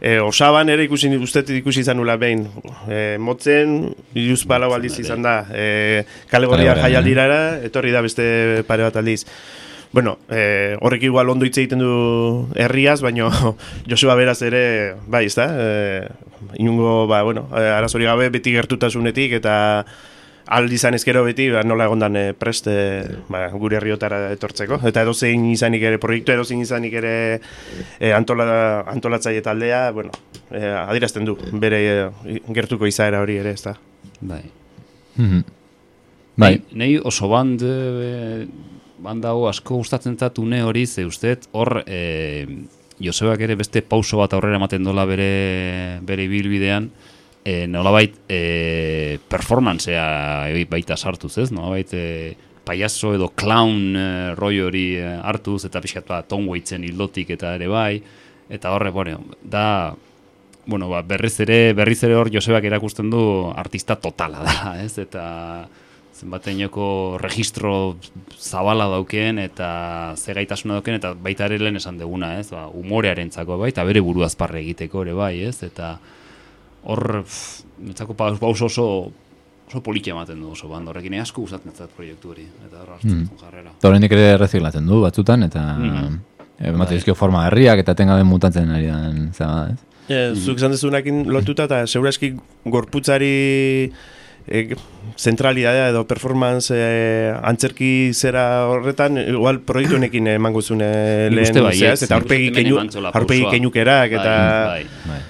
[0.00, 2.46] E, osaban ere ikusi uste ikusi izan nula behin.
[2.88, 5.42] E, motzen, iruz palau aldiz izan da.
[5.52, 9.24] E, kale gorria Kale Gorrian, jaialdirara, etorri da beste pare bat aldiz.
[9.92, 13.30] Bueno, eh, horrek igual ondo hitz egiten du herriaz, baino
[13.90, 15.48] Joseba beraz ere, bai, ez da?
[15.50, 16.06] Eh,
[16.62, 19.56] inungo, ba, bueno, eh, arazori gabe beti gertutasunetik eta
[20.50, 24.80] aldi izan ezkero beti ba, nola egondan eh, prest eh, ba, gure herriotara etortzeko.
[24.90, 28.48] Eta edozein izanik ere, proiektu edozein izanik ere eh, antola,
[28.90, 30.12] antolatzaile taldea, bueno,
[30.50, 33.76] eh, adirazten du, bere eh, gertuko izaera hori ere, ez da?
[34.20, 34.42] Bai.
[35.16, 35.46] Mhm.
[36.40, 38.46] Bai, Nei, nei oso band, e,
[39.02, 42.46] band hau asko gustatzen zat une hori, ze usteet hor e,
[43.00, 46.90] Josebak ere beste pauso bat aurrera ematen dola bere, bere ibilbidean,
[47.44, 51.50] e, nolabait e, performancea e, baita sartuz, ez?
[51.52, 54.06] Nolabait e, paiazo edo clown e,
[54.38, 58.02] roi hori hartuz, eta pixkat bat Tom Waitsen hildotik eta ere bai,
[58.50, 59.94] eta horre, bueno, da,
[60.66, 63.22] bueno, ba, berriz ere, berriz ere hor Josebak erakusten du
[63.56, 64.96] artista totala da, ez?
[65.00, 65.24] Eta
[66.20, 67.96] zenbateinoko registro
[68.36, 72.50] zabala daukeen eta ze gaitasuna daukeen eta baita ere lehen esan deguna, ez?
[72.52, 75.62] Ba, umorearentzako bai, eta bere buru azparre egiteko ere bai, ez?
[75.64, 75.94] Eta
[76.84, 77.24] hor,
[77.78, 78.86] netzako paus paus oso
[79.70, 82.88] oso politia ematen du oso banda horrekin, eh, asko gustatzen zait proiektu hori, eta hor
[82.96, 83.26] hartzen Mm.
[83.28, 83.70] zuen jarrera.
[83.78, 86.18] Eta horrenik ere reziklatzen du batzutan, eta Mhm.
[86.60, 89.78] ematen dizkio forma herriak eta tengabe mutatzen ari dan, zaba, ez?
[90.08, 93.92] E, zuk esan dezunakin lotuta eta seguraski gorputzari
[94.48, 94.74] e,
[95.16, 102.02] zentralidadea edo performance e, antzerki zera horretan igual proiektu honekin emango zune Nik lehen zehaz,
[102.02, 102.80] eta aurpegi keinu,
[103.50, 104.34] keinukerak eta
[104.66, 105.20] Bai, bai.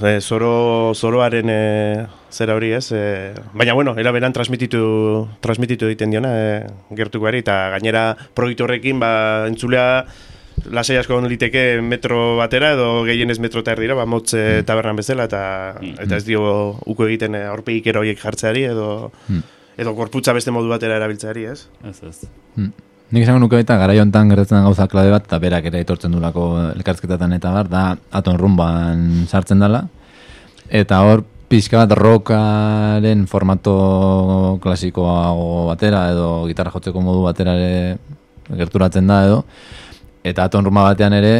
[0.00, 0.14] Bai.
[0.16, 6.32] e, zoro, zoroaren e, zera hori ez e, baina bueno, eraberan transmititu transmititu egiten diona
[6.38, 6.48] e,
[6.96, 10.04] gertukoari eta gainera proiektu horrekin ba, entzulea
[10.74, 15.24] lasai asko liteke metro batera edo gehienez metro eta erdira, ba, motz e, tabernan bezala
[15.30, 15.42] eta,
[15.80, 15.94] Mm.
[16.02, 16.40] eta ez dio
[16.86, 19.42] uko egiten e, aurpegik ero horiek jartzeari edo Mm.
[19.78, 21.68] edo gorputza beste modu batera erabiltzeari, ez?
[21.86, 22.24] Ez, ez.
[22.56, 22.72] Hmm.
[23.08, 26.42] Nik esango nuke baita garai hontan gertatzen gauza klabe bat eta berak ere aitortzen dulako
[26.74, 29.86] elkarrizketatan eta bar da aton rumban sartzen dela.
[30.68, 37.96] Eta hor pixka bat rockaren formato klasikoago batera edo gitarra jotzeko modu batera ere
[38.60, 39.40] gerturatzen da edo.
[40.20, 41.32] Eta aton rumba batean ere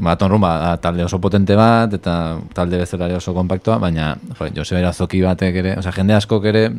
[0.00, 4.48] ba, aton rumba talde oso potente bat eta talde bezala ere oso kompaktua baina jo,
[4.56, 6.70] Joseba Irazoki batek ere osea jende askok ere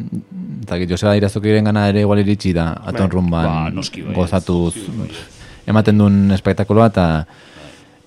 [0.63, 3.13] eta Joseba Irazokiren gana ere igual iritsi da aton Bai.
[3.15, 4.15] rumban Ba, baietz.
[4.15, 4.76] gozatuz
[5.68, 7.26] ematen duen espektakuloa eta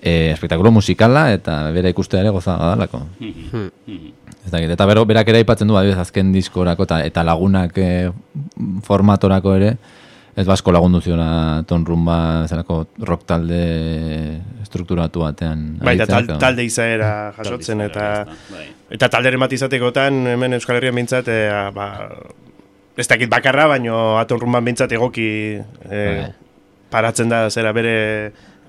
[0.02, 3.02] e, espektakulo musikala eta bera ikustea ere goza badalako.
[3.20, 3.68] Mhm.
[3.86, 4.08] Mhm.
[4.46, 8.10] Ez dakit, eta bero, berak ere aipatzen du, adibidez, azken diskorako eta, eta lagunak e,
[8.86, 9.74] formatorako ere,
[10.36, 13.62] ez basko lagundu ziola ton rumba, zelako rock talde
[14.66, 15.64] strukturatu batean.
[15.82, 18.10] Bai, eta tal, talde izaera jasotzen eta
[18.50, 18.66] bai.
[18.96, 21.40] eta talderen bat izatekotan hemen Euskal Herrian behintzat e,
[21.74, 21.88] ba,
[22.96, 26.30] ez dakit bakarra, baino atonrumban behintzat egoki e, Bai.
[26.92, 27.96] paratzen da zera bere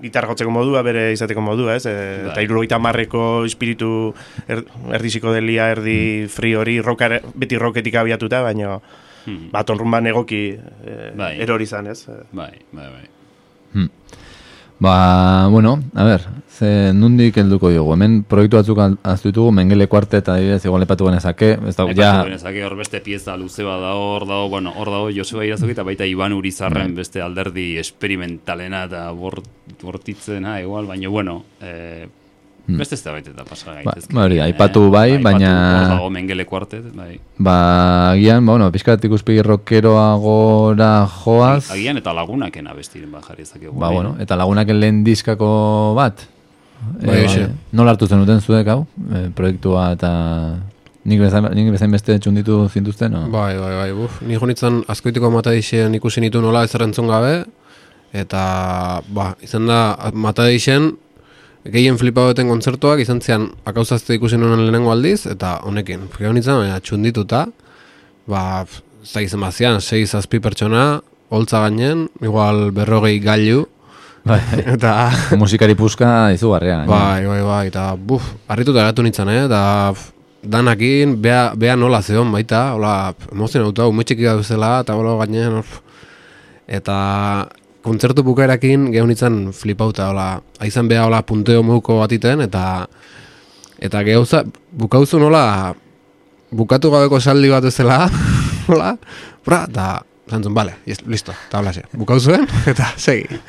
[0.02, 1.86] gitar jotzeko modua, bere izateko modua, ez?
[1.86, 1.94] E,
[2.26, 2.46] eta Bai.
[2.48, 4.10] irurogeita marreko espiritu
[4.50, 4.64] er,
[4.98, 8.80] erdi psikodelia, erdi free hori, rockare, beti rocketik abiatuta, baino
[9.26, 9.50] Mhm.
[9.52, 11.40] ba, atonrumban egoki e, Bai.
[11.40, 12.06] erori izan, ez?
[12.32, 13.08] Bai, bai, bai.
[13.72, 13.90] Hmm.
[14.82, 17.92] Ba, bueno, a ver, ze nundik helduko diogu.
[17.94, 18.80] Hemen proiektu batzuk
[19.22, 23.62] ditugu, Mengele kuartet adibidez, igual lepatu genezake, ez da, ja, genezake hor beste pieza luze
[23.62, 27.76] bat dago, hor dago, bueno, hor dago Joseba Irazoki eta baita Iban Urizarren beste alderdi
[27.78, 29.46] esperimentalena eta bort,
[29.82, 32.08] bortitzena igual, baina bueno, eh,
[32.66, 34.14] beste ez da baita pasa gaitezke.
[34.14, 37.18] ba hori da, aipatu bai, baina- Hor dago Mengele kuartet, bai.
[37.38, 43.78] ba, agian, ba, bueno, pizkat ikuspegi rockeroagora joaz, Agian eta lagunaken abestiren bat jarri ezakegu.
[43.78, 46.28] ba, bueno, eta lagunak lehen diskako bat,
[47.00, 47.48] Bai, Eh, hoxe.
[47.72, 50.56] nola hartu zenuten zuek, hau, e, proiektua eta
[51.04, 53.28] nik bezain, nik bezain beste txunditu zintuzten, no?
[53.30, 54.20] Bai, bai, bai, buf.
[54.22, 57.44] Ni jonitzen askoitiko matadixen ikusi nitu nola ez gabe,
[58.12, 60.96] eta, ba, izan da, matadixen,
[61.64, 66.58] gehien flipa beten kontzertuak, izan zian, akauzazte ikusi nuen lehenengo aldiz, eta honekin, flipa honitzen,
[66.62, 67.46] baina txundituta,
[68.30, 68.42] ba,
[69.02, 70.86] izan bazian, sei zazpi pertsona,
[71.32, 73.66] holtza gainen, igual berrogei gailu,
[74.28, 74.38] Bai,
[74.70, 76.84] eta, musikari puska izugarria.
[76.86, 79.40] Bai, bai, bai, eta buf, harrituta geratu nintzen, eh?
[79.48, 79.62] eta
[80.46, 85.16] danakin, bea, bea nola zeon baita, hola, pf, emozionauta, ume txiki da bezala, eta hola
[85.24, 85.80] gainean, pf,
[86.78, 86.96] eta
[87.82, 90.26] kontzertu bukaerakin gehun nintzen flipauta, hola,
[90.62, 92.86] aizan bea hola punteo moduko batiten, eta
[93.82, 94.44] eta gehauza,
[94.78, 95.74] bukauzu nola,
[96.54, 98.04] bukatu gabeko saldi bat ezela,
[98.70, 98.94] hola,
[99.46, 99.86] bra, eta
[100.30, 103.40] zantzun, bale, yes, listo, eta hola bukauzuen, eta segi.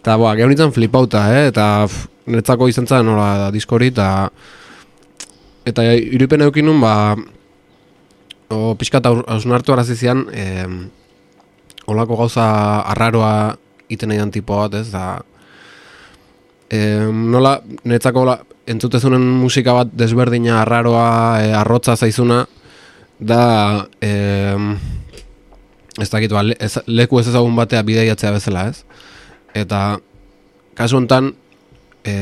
[0.00, 1.46] Eta, boa, gehun nintzen flipauta, eh?
[1.52, 1.86] eta
[2.30, 4.30] netzako izan zen nola diskori, eta
[5.68, 7.14] eta irupen eukin nun, ba,
[8.50, 10.66] o, pixkat hausnartu arazizian, eh,
[11.90, 12.46] olako gauza
[12.92, 13.56] arraroa
[13.90, 15.20] iten nahi tipo bat, ez, da,
[16.70, 18.38] eh, nola, netzako hola,
[18.70, 22.44] entzutezunen musika bat desberdina arraroa, eh, arrotza zaizuna,
[23.18, 24.56] da, eh,
[25.98, 28.84] ez dakit, ba, ez, leku ez ezagun batea bideiatzea bezala, ez?
[29.54, 29.98] Eta
[30.78, 31.32] kasu honetan
[32.04, 32.12] e,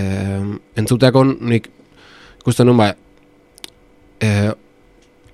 [0.78, 1.68] entzuteako nik
[2.40, 2.88] ikusten nuen ba
[4.22, 4.30] e,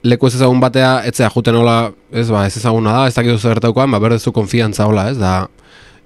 [0.04, 1.78] leku ez ezagun batea etzea juten hola
[2.12, 5.46] ez ba ez ezaguna da ez dakit zer gertaukoan ba berdezu konfiantza hola ez da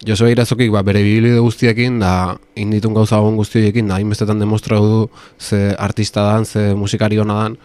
[0.06, 5.10] Joseba Irazokik ba, bere bibilide guztiekin da inditun gauza egon guztiekin da hainbestetan demostratu du
[5.38, 7.56] ze artista dan, ze musikari hona dan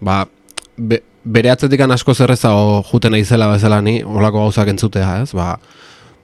[0.00, 0.26] ba,
[0.76, 5.56] be, bere atzetikan asko zerrezago juten naizela bezala ni holako gauzak entzutea ez ba,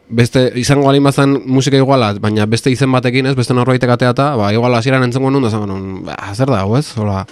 [0.09, 4.53] beste izango alin bazan musika iguala, baina beste izen batekin ez, beste norbaitek ateata, ba,
[4.55, 7.25] igual hasieran entzongo nun, da nun, ba, zer da, ez, hola.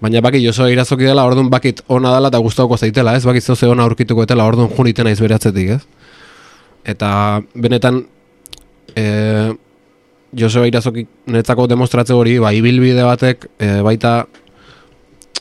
[0.00, 3.68] Baina baki Joso irazoki dela, orduan bakit ona dela eta gustatuko zaitela, ez, bakit zoze
[3.68, 5.82] ona aurkituko etela, orduan juniten naiz bere atzetik, ez.
[6.84, 7.10] Eta
[7.54, 8.02] benetan,
[8.94, 9.06] e,
[10.36, 14.26] Joseba irazoki netzako demostratze hori, ba, ibilbide batek, e, baita,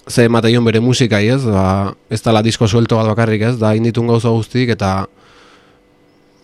[0.07, 3.73] ze emateion bere musikai ez, ba, ez da la disko suelto bat bakarrik ez, da
[3.75, 5.07] inditun gauza guztik eta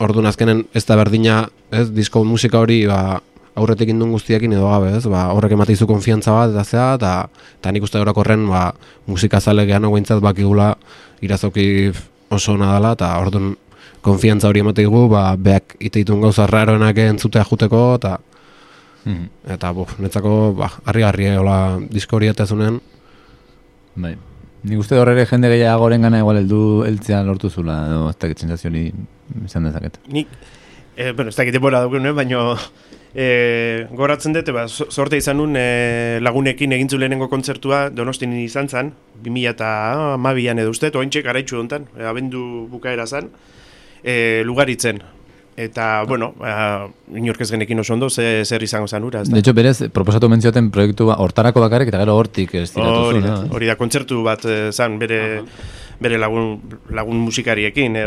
[0.02, 3.22] orduan azkenen ez da berdina ez, disko musika hori ba,
[3.56, 7.12] aurretik indun guztiekin edo gabe ez, ba, horrek emateizu konfiantza bat eta zea, eta,
[7.60, 8.72] eta nik uste horren ba,
[9.08, 10.76] musika zale gehan oguintzat bakigula
[11.22, 11.92] irazoki
[12.30, 13.56] oso ona dela eta orduan
[14.02, 18.20] konfiantza hori emateigu, ba, beak iteitun gauza raroenak entzutea juteko eta
[19.02, 19.30] Mhm.
[19.50, 22.80] eta buf, netzako ba, harri-harri hola disko hori etezunen
[23.96, 24.16] Bai.
[24.64, 28.18] Nik uste hor ere jende gehiago goren gana igual heldu heltzea lortu zula, edo ez
[28.22, 28.70] dakit sentsazio
[29.46, 29.98] izan dezaket.
[30.08, 30.28] Nik,
[30.96, 32.44] e, bueno, ez dakit denbora dauken, eh, baina
[33.14, 38.70] e, goratzen dute, ba, so- sorte izan nun e, lagunekin egintzu lehenengo kontzertua donostin izan
[38.70, 38.94] zen,
[39.24, 39.72] 2000 eta
[40.16, 43.32] amabian edo uste, ointxe garaitxu dontan, e, abendu bukaera zen,
[44.04, 45.02] e, lugaritzen.
[45.62, 49.36] Eta, bueno, ba, inork ez genekin oso ondo, ze, zer izango zen ura, ez da?
[49.36, 53.26] De hecho, berez, proposatu mentzioten proiektu ba, hortarako bakarrik eta gero hortik ez Hori zuen,
[53.28, 55.42] da, hori da, kontzertu bat eh, zan bere,
[56.00, 56.56] bere lagun,
[56.96, 58.00] lagun musikariekin.
[58.00, 58.06] E,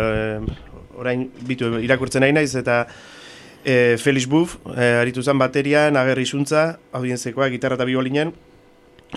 [0.96, 2.84] orain bitu irakurtzen nahi naiz eta
[3.64, 8.34] e, Felix Buff, e, aritu zen baterian, agerri zuntza, audientzekoa, gitarra eta biolinen,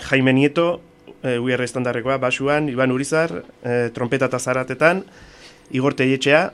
[0.08, 0.80] Jaime Nieto,
[1.22, 5.04] e, UR estandarrekoa, basuan, Iban Urizar, e, trompeta eta zaratetan,
[5.70, 6.52] Igor Teietxea,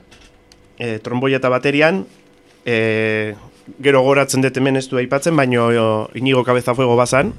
[0.77, 2.03] e, tromboia eta baterian,
[2.65, 3.33] e,
[3.81, 5.87] gero goratzen dut hemen ez du aipatzen, baino o,
[6.19, 7.33] inigo kabezafuego bazan,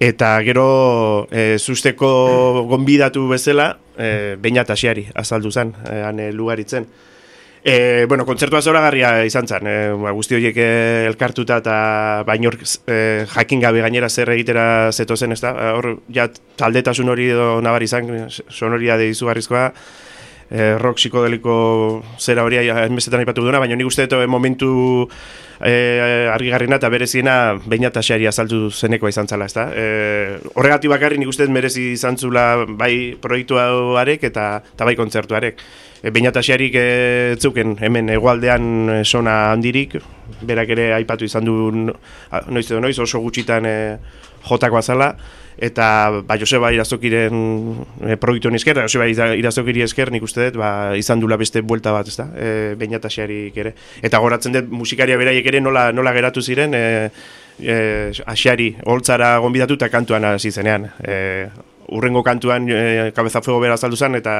[0.00, 6.88] eta gero e, zusteko gonbidatu bezala, e, baina asiari azaldu zen, e, han e, lugaritzen.
[7.62, 10.68] E, bueno, kontzertua zoragarria izan zen, e, ba, guzti horiek e,
[11.10, 11.74] elkartuta eta
[12.24, 12.56] bainor
[12.88, 15.52] e, jakin gabe gainera zer egitera zetozen, ez da?
[15.76, 19.66] Hor, ja, taldetasun hori edo nabar izan, sonoria de izugarrizkoa,
[20.50, 24.70] e, rock psikodeliko zera hori enbezetan aipatu duena, baina nik uste dut eh, momentu
[25.60, 27.36] e, argigarrina eta bereziena
[28.02, 29.68] xeari azaldu zenekoa izan zala, ezta?
[29.72, 35.62] E, horregatik bakarri nik uste merezi izan zula bai proiektuarek eta, eta bai kontzertuarek.
[36.02, 40.00] E, xearik e, zeuken hemen egualdean sona handirik,
[40.42, 43.98] berak ere aipatu izan du noiz edo noiz oso gutxitan e,
[44.48, 45.14] jotakoa zala,
[45.60, 45.86] eta
[46.26, 47.34] ba, Joseba Irazokiren
[48.08, 51.60] e, proiektu honi esker, Joseba Ira- Irazokiri esker nik uste dut ba, izan dula beste
[51.62, 52.30] buelta bat, ezta?
[52.34, 53.74] E, Beñatasiarik ere.
[54.02, 56.84] Eta goratzen dut musikaria beraiek ere nola, nola geratu ziren e,
[57.60, 57.76] e,
[58.26, 60.88] asiari holtzara gonbidatu eta kantuan hasi zenean.
[61.04, 61.48] E,
[61.90, 64.36] urrengo kantuan e, kabeza fuego bera azaldu zen eta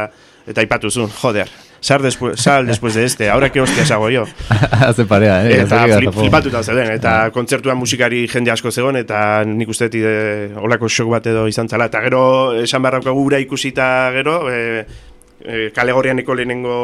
[0.49, 1.51] eta aipatu zuen, joder,
[1.81, 4.24] sal después, sal después de este, ahora que hostia hago yo.
[4.70, 5.62] Hace parea, eh?
[5.62, 10.51] Eta flip, flipatuta zeuden, eta kontzertuan musikari jende asko zegoen, eta nik uste dut e,
[10.61, 11.87] olako shock bat edo izan zala.
[11.91, 12.22] Eta gero,
[12.61, 14.85] esan beharrauka gura ikusita gero, e,
[15.45, 16.76] e, kalegorianeko lehenengo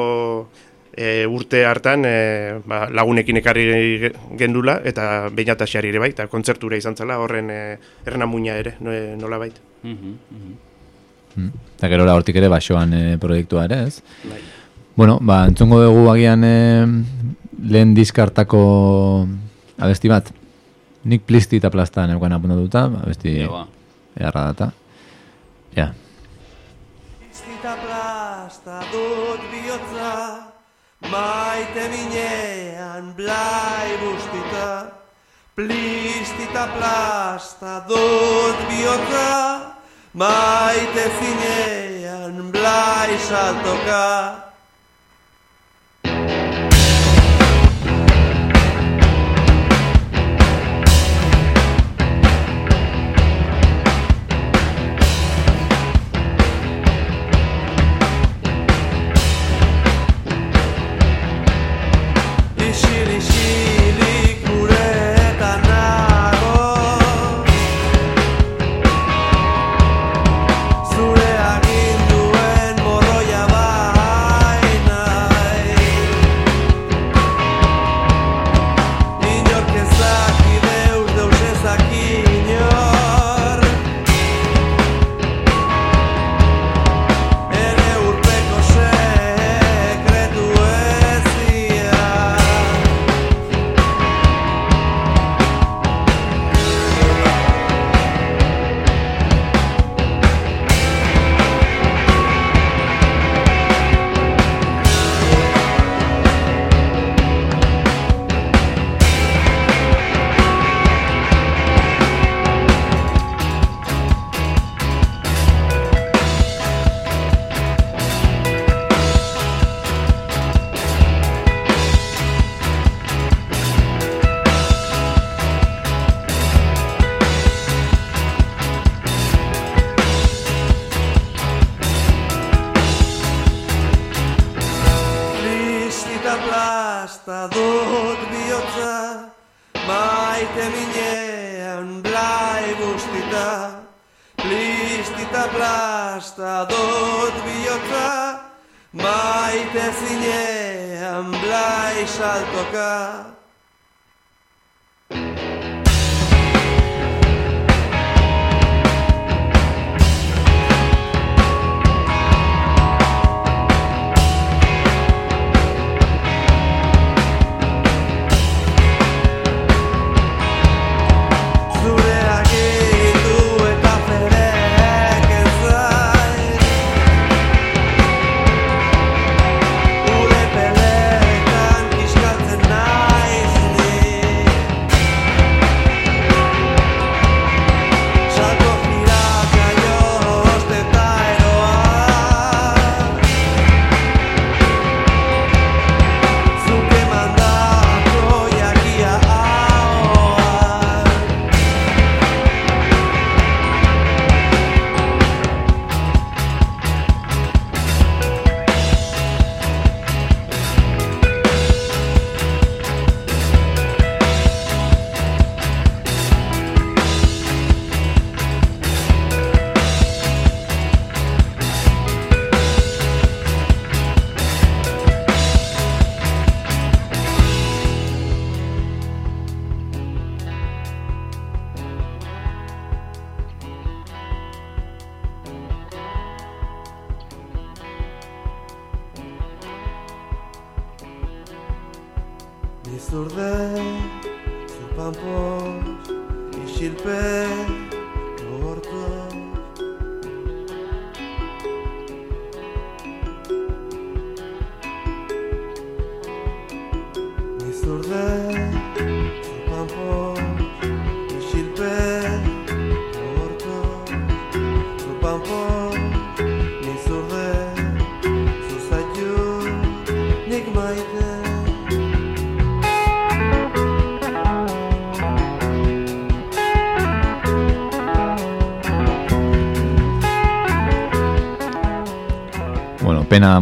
[0.96, 2.16] e, urte hartan e,
[2.64, 3.66] ba, lagunekin ekarri
[4.00, 7.60] ge- gendula, eta bainatasiari ere bai, eta kontzertura izan zala, horren e,
[8.06, 9.60] errena muina ere, no, nola bait.
[9.82, 10.56] Mhm, mhm.
[11.36, 11.50] Mm.
[11.76, 14.00] Eta gero hortik ere basoan e, proiektua ere, ez?
[14.24, 14.38] Bai.
[14.96, 16.86] Bueno, ba, entzungo dugu agian e,
[17.68, 18.60] lehen diskartako
[19.76, 20.30] abesti bat.
[21.04, 23.66] Nik plisti eta plasta neukan apuntatuta, abesti ba.
[24.16, 24.70] eharra data.
[25.76, 25.90] Ja.
[27.20, 30.14] Piztita plasta dut bihotza
[31.12, 34.96] Maite minean blai bustita
[35.52, 39.76] Plistita plasta dut bihotza
[40.14, 44.45] Maite finean blai saltoka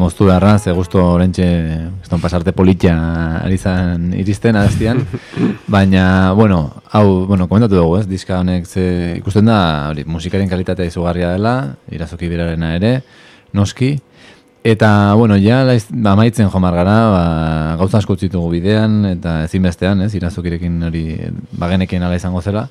[0.05, 1.45] moztu beharra, ze gustu orentxe,
[2.05, 2.95] eston pasarte politia
[3.41, 5.01] ari zan iristen adestian,
[5.75, 6.61] baina, bueno,
[6.93, 8.85] hau, bueno, komentatu dugu, ez, diska honek ze
[9.19, 11.55] ikusten da, hori, musikaren kalitatea izugarria dela,
[11.93, 12.99] irazoki birarena ere,
[13.57, 13.95] noski,
[14.65, 17.23] eta, bueno, ja, laiz, amaitzen jomar gara, ba,
[17.81, 21.07] gauza asko utzi ditugu bidean, eta ezinbestean, ez, irazokirekin hori,
[21.65, 22.69] bagenekin ala izango zela,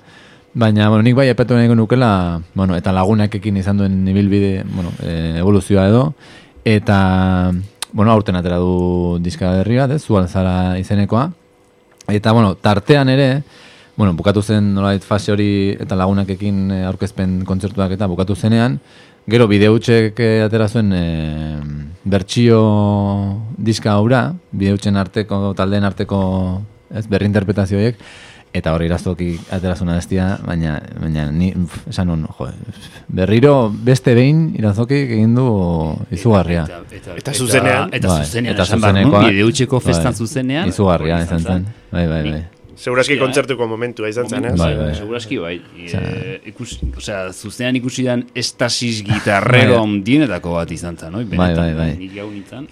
[0.53, 5.39] Baina, bueno, nik bai epatu nahi nukela, bueno, eta lagunakekin izan duen ibilbide, bueno, e,
[5.41, 6.03] evoluzioa edo,
[6.66, 7.51] eta,
[7.91, 11.28] bueno, aurten atera du diska berri bat, ez, zuan zara izenekoa,
[12.07, 13.43] eta, bueno, tartean ere,
[13.95, 18.80] bueno, bukatu zen nolait fase hori eta lagunakekin e, aurkezpen kontzertuak eta bukatu zenean,
[19.30, 21.05] gero bideutxek e, atera zuen e,
[22.03, 22.59] bertsio
[23.57, 26.20] diska aura, bideutzen arteko, taldeen arteko
[26.93, 27.99] ez, berrinterpretazioiek,
[28.54, 32.47] eta hori irazoki aterazuna bestia, baina, baina ni, pf, esan nun, jo,
[33.10, 35.47] berriro beste behin irazoki egin du
[36.14, 36.66] izugarria.
[36.91, 37.89] eta, Eta zuzenean.
[37.91, 39.22] Eta Bai, zuzenean, eta no?
[39.27, 40.69] Bideutxeko festan Bai, zuzenean.
[40.69, 41.65] Izugarria izan zen.
[41.91, 42.44] Bai, bai, bai.
[42.84, 44.56] Seguraski Hostia, kontzertuko momentua izan zen, ez?
[44.60, 44.94] Bai, bai.
[44.98, 45.53] Seguraski bai.
[45.86, 51.22] E, ikusi, osea, zuzenean ikusi dan estasis gitarrero handienetako bat izan zen, no?
[51.38, 51.91] Bai, bai, bai.
[51.99, 52.65] Nik jau nintzen.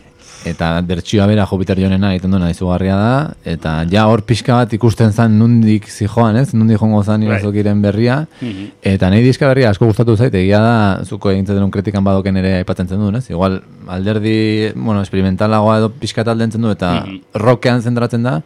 [0.45, 5.11] Eta bertsioa bera Jupiter Jonena egiten duena izugarria da, eta ja hor pixka bat ikusten
[5.13, 6.53] zan nundik zijoan, ez?
[6.53, 8.71] Nundik jongo zan irazokiren berria, Mhm.
[8.81, 12.55] eta nahi diska berria asko gustatu zait, egia da, zuko egintzen denun kritikan badoken ere
[12.63, 13.29] aipatzen duen, ez?
[13.29, 17.21] Igual, alderdi, bueno, experimentalagoa edo pixka bat aldentzen du, eta Mhm.
[17.35, 18.41] rockean zentratzen da,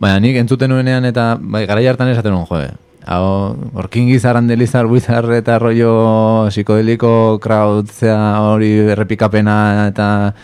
[0.00, 2.70] baina nik entzuten nuenean eta, bai, gara hartan esaten nuen, joe,
[3.06, 10.34] hau, orkingiz arandelizar buizar eta rollo psikodeliko crowd, zea hori errepikapena eta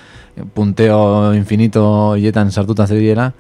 [0.55, 3.33] punteo infinito hietan sartuta zediera,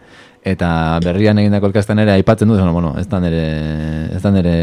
[0.42, 3.42] eta berrian egindako elkastan ere aipatzen du, bueno, bueno, ez da nere,
[4.14, 4.54] ez da nere,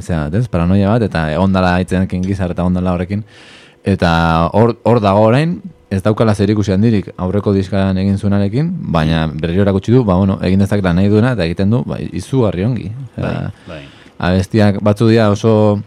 [0.00, 3.24] zera, ez, paranoia bat, eta egondala aitzen gizar eta egondala horrekin,
[3.84, 4.10] eta
[4.54, 5.58] hor, hor dago orain,
[5.94, 10.38] ez daukala zer ikusi handirik aurreko diskaran egin zuenarekin, baina berriro erakutsi du, ba, bueno,
[10.42, 12.90] egin dezakela nahi duena, eta egiten du, ba, izugarri ongi.
[13.16, 13.34] Bai,
[13.68, 13.82] bai.
[14.24, 15.80] abestiak batzu dira oso,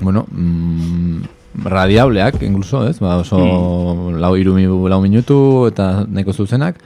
[0.00, 2.98] bueno, mm, radiableak, incluso, ez?
[2.98, 3.38] Ba, oso
[4.18, 4.56] lau, iru,
[4.88, 6.80] lau minutu eta nahiko zuzenak,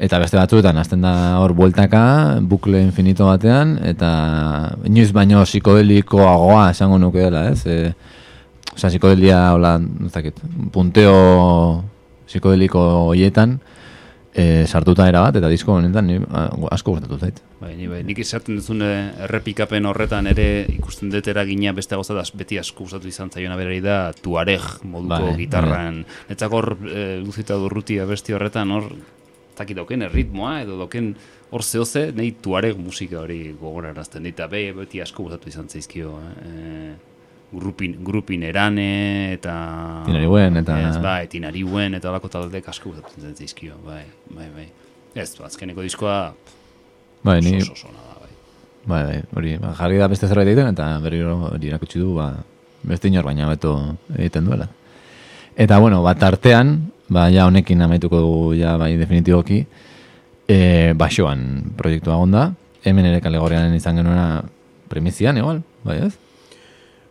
[0.00, 4.10] eta beste batzuetan hasten da hor bueltaka, bukle infinito batean, eta
[4.88, 7.66] inoiz baino psikodelikoagoa esango nuke dela, ez?
[7.66, 7.92] E,
[8.70, 9.74] Osa, psikodelia, hola,
[10.06, 10.36] ez dakit,
[10.72, 11.14] punteo
[12.30, 12.80] psikodeliko
[13.10, 13.58] hoietan,
[14.34, 16.18] e, sartuta era bat, eta disko honetan ni,
[16.70, 17.40] asko gustatu zait.
[17.60, 22.16] Bai, ni bai, nik esaten duzun eh, errepikapen horretan ere ikusten dut eragina beste gauza
[22.16, 26.04] da beti asko gustatu izan zaiona berari da tuareg moduko Bai, gitarran.
[26.30, 28.90] Netzak hor e, luzita durruti abesti horretan hor
[29.60, 31.12] taki dauken erritmoa edo dauken
[31.50, 36.16] hor zehoze nahi tuareg musika hori gogorarazten dit, eta be, beti asko gustatu izan zaizkio.
[36.46, 36.92] Eh,
[37.52, 39.54] grupin, grupin erane eta...
[40.06, 44.68] Tinarigüen eta- Ez, bai, tinarigüen eta olako taldek asko gustatu zaizkio, bai, bai, bai.
[45.14, 46.32] Ez, azkeneko diskoa
[47.22, 48.30] Bai, ni, oso, oso ona da, bai.
[48.86, 52.30] bai, bai, hori, ba, jarri da beste zerbait egiten, eta berriro hori erakutsi du, ba,
[52.86, 53.74] beste inor baina beto
[54.16, 54.68] egiten duela.
[55.56, 56.76] Eta, bueno, bat artean,
[57.10, 59.64] ba, ja honekin amaituko dugu, ja, bai, definitiboki,
[60.48, 62.46] e, basoan proiektua onda,
[62.86, 64.42] hemen ere kalegorian izan genuena
[64.88, 66.14] premizian, igual, bai, ez?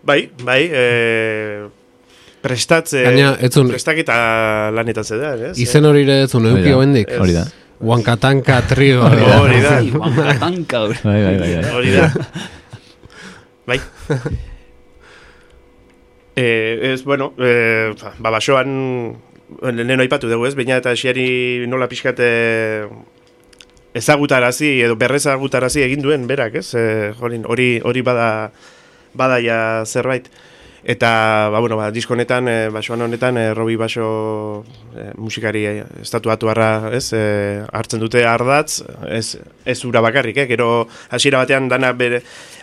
[0.04, 1.68] Bai, bai, e,
[2.42, 5.58] prestatze, Gaina, ez zuen- prestaketa lanetan zedean, ez?
[5.60, 6.40] Izen hori ere ez da.
[6.76, 7.12] hoendik.
[7.20, 7.46] Hori da.
[7.80, 9.04] Huankatanka trio.
[9.06, 9.70] Hori da.
[9.80, 10.96] Bai, Huancatanca, hori.
[11.04, 11.74] Bai, bai, bai, bai.
[11.76, 12.14] Hori da.
[13.68, 13.80] bai.
[16.40, 17.92] E, ez, bueno, e,
[18.24, 18.70] ba, basoan,
[19.60, 22.30] lehen aipatu dugu ez, baina eta esiari nola pixkate
[24.00, 26.70] ezagutarazi edo berrezagutarazi egin duen berak, ez?
[26.80, 28.30] E, hori, hori, hori bada,
[29.14, 30.30] bada ja zerbait.
[30.84, 34.64] Eta, ba, bueno, ba, disko honetan, e, basoan honetan, e, Robi Baso
[34.96, 38.80] e, musikari e, estatuatu harra, ez, e, hartzen dute ardatz,
[39.12, 40.48] ez, ez ura bakarrik, eh?
[40.48, 42.22] gero hasiera batean dana bere,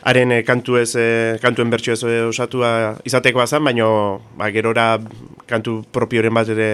[0.08, 1.06] haren e, kantu ez, e,
[1.44, 2.72] kantuen bertsio ez e, osatua
[3.04, 3.90] izatekoa zen, baino,
[4.40, 4.94] ba, gerora
[5.46, 6.70] kantu propioren bat ere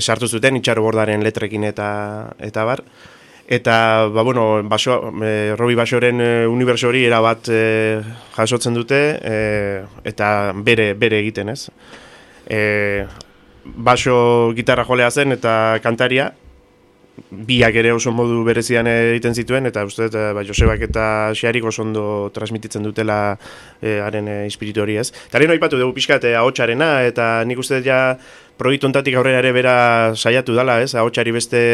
[0.00, 1.90] sartu zuten, itxaro bordaren letrekin eta,
[2.40, 2.84] eta bar.
[3.50, 7.62] Eta, ba, bueno, baso, e, Robi Basoren e, uniberso hori erabat e,
[8.36, 11.64] jasotzen dute, e, eta bere, bere egiten, ez?
[12.46, 12.60] E,
[13.74, 16.28] baso gitarra jolea zen eta kantaria,
[17.30, 21.04] biak ere oso modu berezian egiten zituen, eta uste dut, eh, ba, Josebak eta
[21.34, 23.18] Xearik oso ondo transmititzen dutela
[23.82, 25.10] e, haren e, espiritu hori, ez?
[25.26, 28.00] Eta haren aipatu dugu pixkat ahotsarena, eta nik uste dut ja
[28.62, 29.76] proiektu ontatik aurrera ere bera
[30.14, 30.94] saiatu dala, ez?
[30.94, 31.66] Ahotsari beste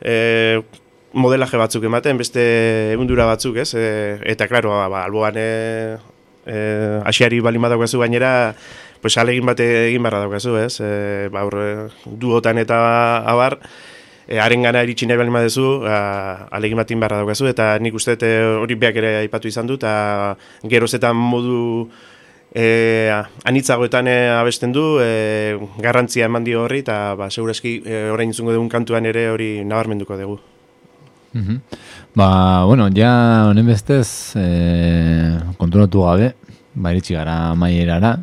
[0.00, 0.62] e,
[1.16, 2.42] modelaje batzuk ematen, beste
[2.92, 3.72] egundura batzuk, ez?
[3.74, 3.86] E,
[4.32, 5.48] eta, klaro, ba, ba, alboan e,
[6.46, 6.56] e,
[7.04, 8.54] asiari balin badaukazu gainera,
[9.00, 10.80] pues alegin bat egin barra daukazu, ez?
[10.80, 12.78] E, ba, hor, e, duotan eta
[13.28, 13.58] abar,
[14.26, 17.96] e, haren gana iritsi nahi balin badezu, a, alegin bat egin barra daukazu, eta nik
[17.96, 21.88] uste e, hori beak ere aipatu izan dut, eta gerozetan modu
[22.56, 23.12] e,
[23.44, 28.54] anitzagoetan e, abesten du, e, garrantzia eman dio horri, eta ba, segurazki e, orain izungo
[28.54, 30.38] dugun kantuan ere hori nabarmenduko dugu.
[31.36, 31.58] Mhm.
[32.16, 33.10] Ba, bueno, ja
[33.50, 34.46] honen bestez e,
[35.60, 36.32] konturatu gabe,
[36.72, 38.14] ba, iritsi gara maierara,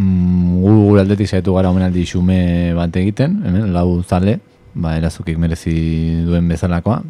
[0.00, 4.38] mm, gu gure aldetik saiatu gara omenaldi xume bat egiten, hemen, lau zale,
[4.72, 5.76] ba, erazukik merezi
[6.24, 7.02] duen bezalakoa,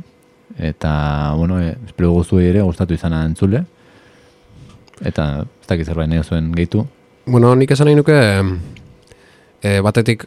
[0.59, 0.91] eta,
[1.39, 3.63] bueno, e, espero guztuei ere gustatu izana entzule,
[5.05, 6.87] eta ez dakit zerbait nahi zuen gehitu.
[7.27, 8.17] Bueno, nik esan nahi nuke
[9.63, 10.25] e, batetik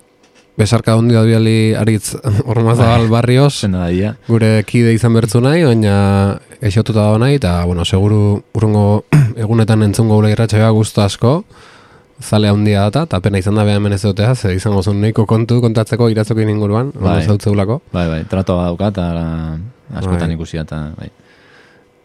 [0.60, 2.16] besarka hondi da biali aritz
[2.52, 4.16] ormazabal barrioz, Zena da dia.
[4.28, 9.06] gure kide izan bertzu nahi, baina esotuta da nahi, eta, bueno, seguru urrungo
[9.40, 11.44] egunetan entzungo gure irratxea guztu asko,
[12.20, 15.24] zale handia data, eta pena izan da beha hemen ez dutea, ze izango zuen nahiko
[15.26, 17.22] kontu kontatzeko iratzokin inguruan, Bai.
[17.22, 17.26] bai.
[17.26, 17.80] zautzeulako.
[17.96, 19.58] Bai, bai, tratoa daukat, eta
[19.96, 20.36] askotan Bai.
[20.36, 21.08] ikusia, eta, bai.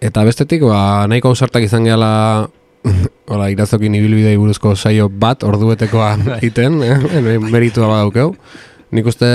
[0.04, 2.12] Eta bestetik, ba, nahiko ausartak izan gehala
[3.32, 6.98] Hola, irazokin ibilbidei buruzko saio bat orduetekoa egiten, eh?
[7.40, 8.34] meritua badaukeu.
[8.94, 9.26] Nik uste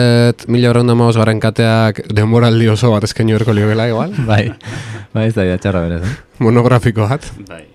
[0.47, 4.13] mila horreun damaoz garen kateak denboraldi oso bat eskaini berko liogela, igual.
[4.29, 4.45] Bai,
[5.15, 6.15] bai, ez da, ja, txarra berez, eh?
[6.45, 7.25] Monografiko bat.
[7.49, 7.65] Bai.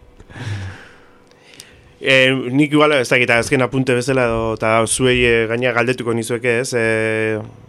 [2.05, 2.15] E,
[2.53, 6.75] nik igual ez dakit azken apunte bezala edo eta zuei e, gaina galdetuko nizueke ez
[6.77, 6.83] e,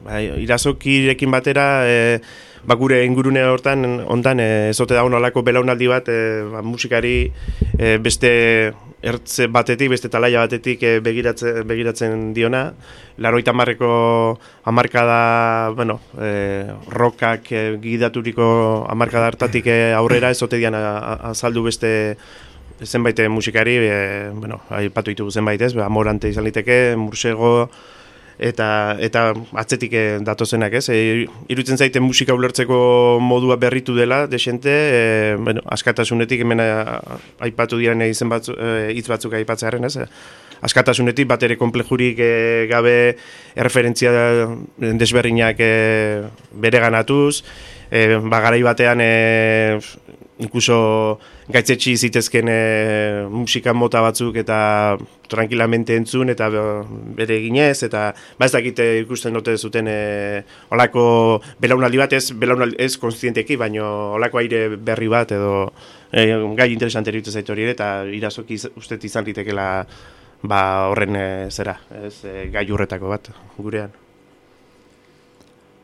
[0.03, 1.95] bai, irazokirekin batera e,
[2.67, 6.17] ba, gure ingurune hortan ondan e, ezote da olako belaunaldi bat e,
[6.51, 7.31] ba, musikari
[7.77, 8.73] e, beste
[9.05, 12.71] ertze batetik, beste talaia batetik e, begiratzen, begiratzen diona.
[13.21, 18.47] Laroita marreko amarkada bueno, e, rockak e, gidaturiko
[18.89, 22.17] amarkada hartatik aurrera ezote dian a- a- azaldu beste
[22.83, 27.69] zenbait eh, musikari, e, bueno, aipatu ditugu zenbait ez, ba, Morante izan liteke, Mursego,
[28.39, 34.71] eta eta atzetik eh, datozenak ez, e, irutzen zaite musika ulertzeko modua berritu dela, desente,
[34.71, 36.63] e, bueno, askatasunetik hemen
[37.39, 39.95] aipatu diren izen batzu, e, hitz batzuk aipatzearen ez,
[40.65, 42.33] askatasunetik bat ere komplejurik e,
[42.71, 42.97] gabe
[43.55, 44.11] erreferentzia
[44.77, 45.71] desberdinak e,
[46.51, 47.43] bere ganatuz,
[47.89, 49.13] e, ba, garai batean e,
[50.37, 52.59] Inkluso gaitzetsi zitezken e,
[53.29, 54.97] musika mota batzuk eta
[55.29, 56.85] tranquilamente entzun eta be-
[57.19, 58.07] bere eginez eta
[58.39, 60.41] ba ez dakite ikusten dute zuten e,
[60.73, 61.03] olako
[61.61, 63.85] belaunaldi bat ez belaunaldi ez konstienteki baino
[64.17, 65.71] olako aire berri bat edo
[66.11, 66.25] e,
[66.57, 69.85] gai interesante iruditzen zait hori eta irazoki uste izan litekela
[70.41, 73.93] ba horren e, zera ez e, gai urretako bat gurean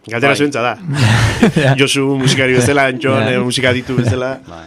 [0.02, 0.38] Galdera Bai.
[0.38, 0.78] zuentza da.
[1.80, 4.32] Josu musikari bezala, Antxon eh, musika ditu bezala.
[4.48, 4.66] Bai.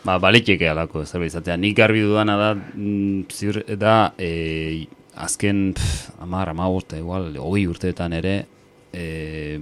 [0.00, 1.58] Ba, baliteke alako zerbait izatea.
[1.60, 8.16] Nik garbi dudana da, mm, ziur, da, e, azken, pff, amar, amabost, igual, hogei urteetan
[8.16, 8.46] ere,
[8.92, 9.60] e,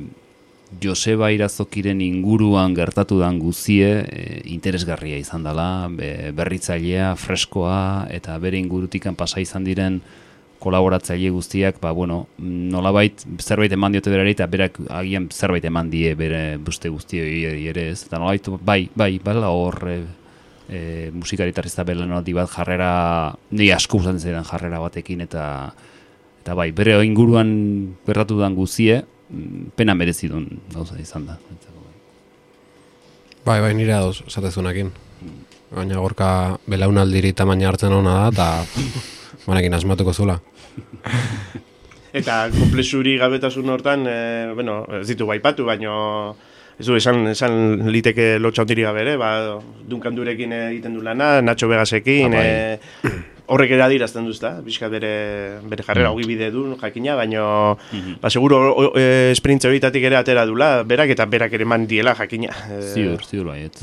[0.81, 8.61] Joseba Irazokiren inguruan gertatu dan guzie e, interesgarria izan dela, be, berritzailea, freskoa, eta bere
[8.61, 10.01] ingurutikan pasa izan diren
[10.61, 16.15] kolaboratzaile guztiak, ba, bueno, nolabait zerbait eman diote berari eta berak agian zerbait eman die
[16.19, 18.05] bere buste guztioi ere ez.
[18.07, 19.79] Eta nolabait, bai, bai, bala hor
[20.69, 25.45] e, e, musikaritarrizta belanaldi bat jarrera, ni asko gustatzen zaidan jarrera batekin eta
[26.43, 27.51] eta bai, bere inguruan
[28.07, 31.39] gertatu dan guzie, mm, pena merezi duen gauza izan da.
[33.45, 33.61] Bai.
[33.61, 34.93] Bai, nire adoz, esatezunakin.
[35.73, 38.99] Baina gorka belaunaldiri tamaina hartzen hona da, eta
[39.49, 40.39] banekin asmatuko zula.
[42.17, 46.37] Eta komplexuri gabetasun hortan, e, bueno, ez ditu baipatu, baino
[46.79, 49.33] ez du esan, esan liteke lotxa ondiri gabe ere, ba,
[49.89, 52.47] Duncan Durekin egiten du lana, Nacho Vegasekin, Ah, bai.
[53.11, 53.13] e,
[53.49, 55.13] horrek ere adirazten duzta, bizkat bere,
[55.67, 57.79] bere jarrera hogi bide du, jakina, baino,
[58.23, 62.53] ba, seguro e, esprintze horietatik ere atera dula, berak eta berak ere man diela jakina.
[62.71, 63.83] E, Ziur, ziur baiet.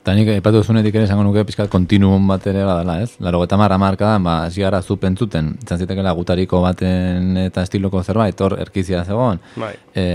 [0.00, 3.10] Eta nik epatu zunetik ere esango nuke pizkat kontinuum bat ere badala, ez?
[3.20, 8.00] Laro eta marra marka, ba, hasi gara zu pentsuten, izan zitekela gutariko baten eta estiloko
[8.02, 9.42] zerbait, hor erkizia zegoen.
[9.60, 9.74] Bai.
[9.92, 10.06] E,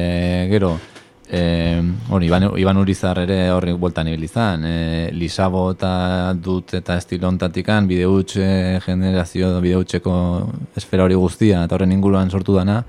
[0.50, 0.72] gero,
[1.30, 6.98] e, hori, Iban, Iban Urizar ere horri bueltan ibil izan, e, Lisabo eta dut eta
[6.98, 10.16] estilo ontatikan, bideutxe generazio, bideutxeko
[10.78, 12.84] esfera hori guztia, eta horren inguruan sortu dana,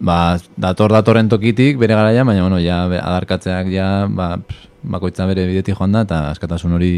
[0.00, 4.36] ba, dator datorren tokitik bere garaian, baina bueno, ja adarkatzeak ja ba,
[4.82, 6.94] bakoitza bere bidetik joan da eta askatasun hori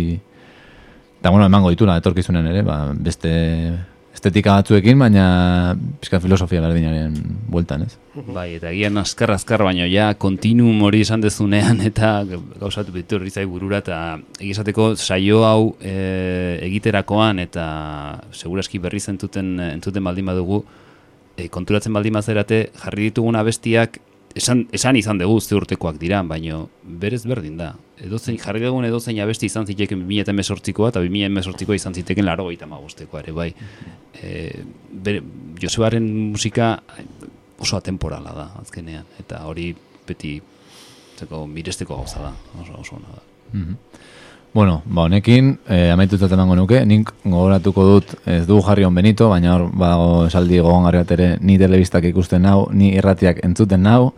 [1.20, 3.32] eta bueno, emango ditula etorkizunen ere, ba, beste
[4.23, 5.24] estetika batzuekin, baina
[5.99, 7.16] pizka filosofia berdinaren
[7.51, 7.97] bueltan, ez?
[8.15, 13.44] Bai, eta egian azkar azkar baino ja kontinuum hori esan dezunean eta gauzatu bitu zai
[13.51, 17.66] burura eta egizateko saio hau e, egiterakoan eta
[18.31, 20.62] seguraski berri zentuten entzuten baldin badugu
[21.36, 23.99] e, konturatzen baldin bazerate jarri ditugun abestiak
[24.34, 27.72] esan, esan izan dugu ze urtekoak dira, baino berez berdin da.
[28.02, 32.68] Edozein jarri dugun edozein abesti izan ziteken 2018koa eta 2018koa izan ziteken laro gaita
[33.20, 33.52] ere, bai.
[34.14, 35.22] E, bere,
[35.60, 36.78] Josebaren musika
[37.59, 39.04] oso atemporala da, azkenean.
[39.20, 39.72] Eta hori
[40.06, 40.40] beti
[41.18, 43.22] zeko, miresteko gauza da, oso, oso ona da.
[44.54, 49.30] Bueno, ba honekin, eh, amaitutzat emango nuke, nik gogoratuko dut ez du jarri on Benito,
[49.30, 54.12] baina hor badago esaldi gogongarri bat ere ni telebistak ikusten nau, ni irratiak entzuten nau,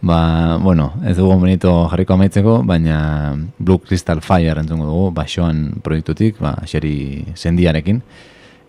[0.00, 6.40] ba, bueno, ez dugu Benito jarriko amaitzeko, baina Blue Crystal Fire entzungo dugu, baixoan proiektutik,
[6.40, 8.00] ba, xeri sendiarekin,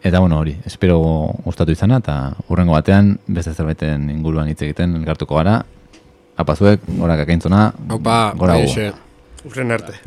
[0.03, 0.99] eta bueno, hori, espero
[1.45, 5.61] gustatu izana, eta hurrengo batean, beste zerbaiten inguruan hitz egiten elkartuko gara,
[6.35, 7.69] apazuek, gora kakaintzona,
[8.35, 8.89] gora gu.
[9.45, 10.01] Urren arte.